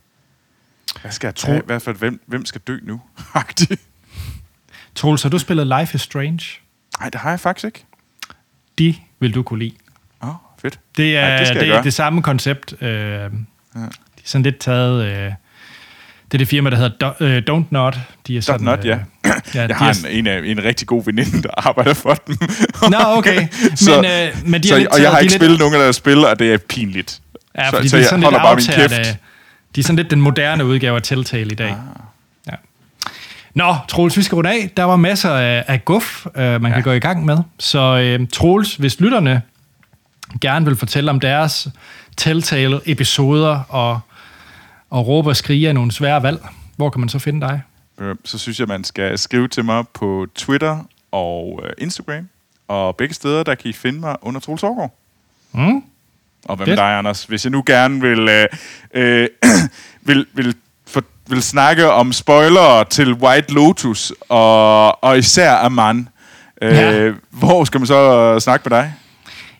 [1.01, 1.57] hvad skal jeg?
[1.57, 3.01] I hvert fald, hvem, hvem skal dø nu?
[4.95, 6.45] Troels, har du spillet Life is Strange?
[6.99, 7.85] Nej, det har jeg faktisk ikke.
[8.79, 9.75] De vil du kunne lide.
[10.23, 10.79] Åh, oh, fedt.
[10.97, 12.81] Det er, Ej, det det, det, det samme koncept.
[12.81, 13.29] Øh, ja.
[14.25, 15.05] Er sådan lidt taget...
[15.05, 15.31] Øh,
[16.31, 17.97] det er det firma, der hedder Do, øh, Don't Not.
[18.27, 18.91] De er sådan, Not, ja.
[18.91, 22.13] Øh, ja Jeg har er, en, en, af- en rigtig god veninde, der arbejder for
[22.13, 22.37] dem.
[22.91, 23.47] Nå, okay.
[23.75, 25.73] så, Men, øh, men de er så, lidt og jeg har ikke lidt- spillet nogen
[25.73, 27.21] af deres spil, og det er pinligt.
[27.57, 29.07] Ja, fordi så de er jeg sådan holder lidt bare min aftagerne kæft.
[29.09, 29.17] af-
[29.75, 31.69] De er sådan lidt den moderne udgave af Telltale i dag.
[31.69, 31.75] Ah.
[32.47, 32.51] Ja.
[33.53, 34.71] Nå, Troels, vi skal runde af.
[34.77, 36.73] Der var masser af, af guf, øh, man ja.
[36.73, 37.37] kan gå i gang med.
[37.59, 39.41] Så øh, Troels, hvis lytterne
[40.41, 41.67] gerne vil fortælle om deres
[42.17, 43.99] Telltale-episoder og,
[44.95, 47.61] og råbe og skrige af nogle svære valg, hvor kan man så finde dig?
[47.99, 50.77] Øh, så synes jeg, man skal skrive til mig på Twitter
[51.11, 52.29] og øh, Instagram.
[52.67, 54.91] Og begge steder, der kan I finde mig under Troels Aargaard.
[55.51, 55.83] Mm.
[56.45, 57.23] Og hvad med dig, Anders?
[57.23, 58.47] Hvis jeg nu gerne vil, øh,
[58.93, 59.27] øh,
[60.07, 60.55] vil, vil,
[60.87, 66.09] for, vil snakke om spoilere til White Lotus, og, og især Aman,
[66.61, 67.11] øh, Ja.
[67.29, 68.93] hvor skal man så snakke med dig?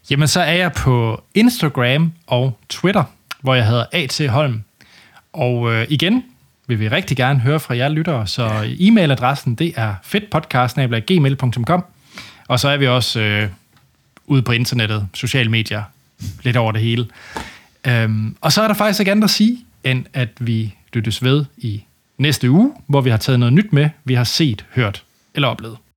[0.10, 3.04] Jamen, så er jeg på Instagram og Twitter,
[3.42, 4.22] hvor jeg hedder A.T.
[4.30, 4.64] Holm.
[5.36, 6.24] Og øh, igen
[6.68, 8.48] vil vi rigtig gerne høre fra jer lyttere, så
[8.80, 11.86] e-mailadressen det er fedtpodcast.gmail.com
[12.48, 13.50] Og så er vi også øh,
[14.26, 15.84] ude på internettet, sociale medier,
[16.44, 17.08] lidt over det hele.
[17.88, 21.46] Øhm, og så er der faktisk ikke andet at sige, end at vi lyttes ved
[21.58, 21.84] i
[22.18, 25.04] næste uge, hvor vi har taget noget nyt med, vi har set, hørt
[25.36, 25.78] eller oplevet.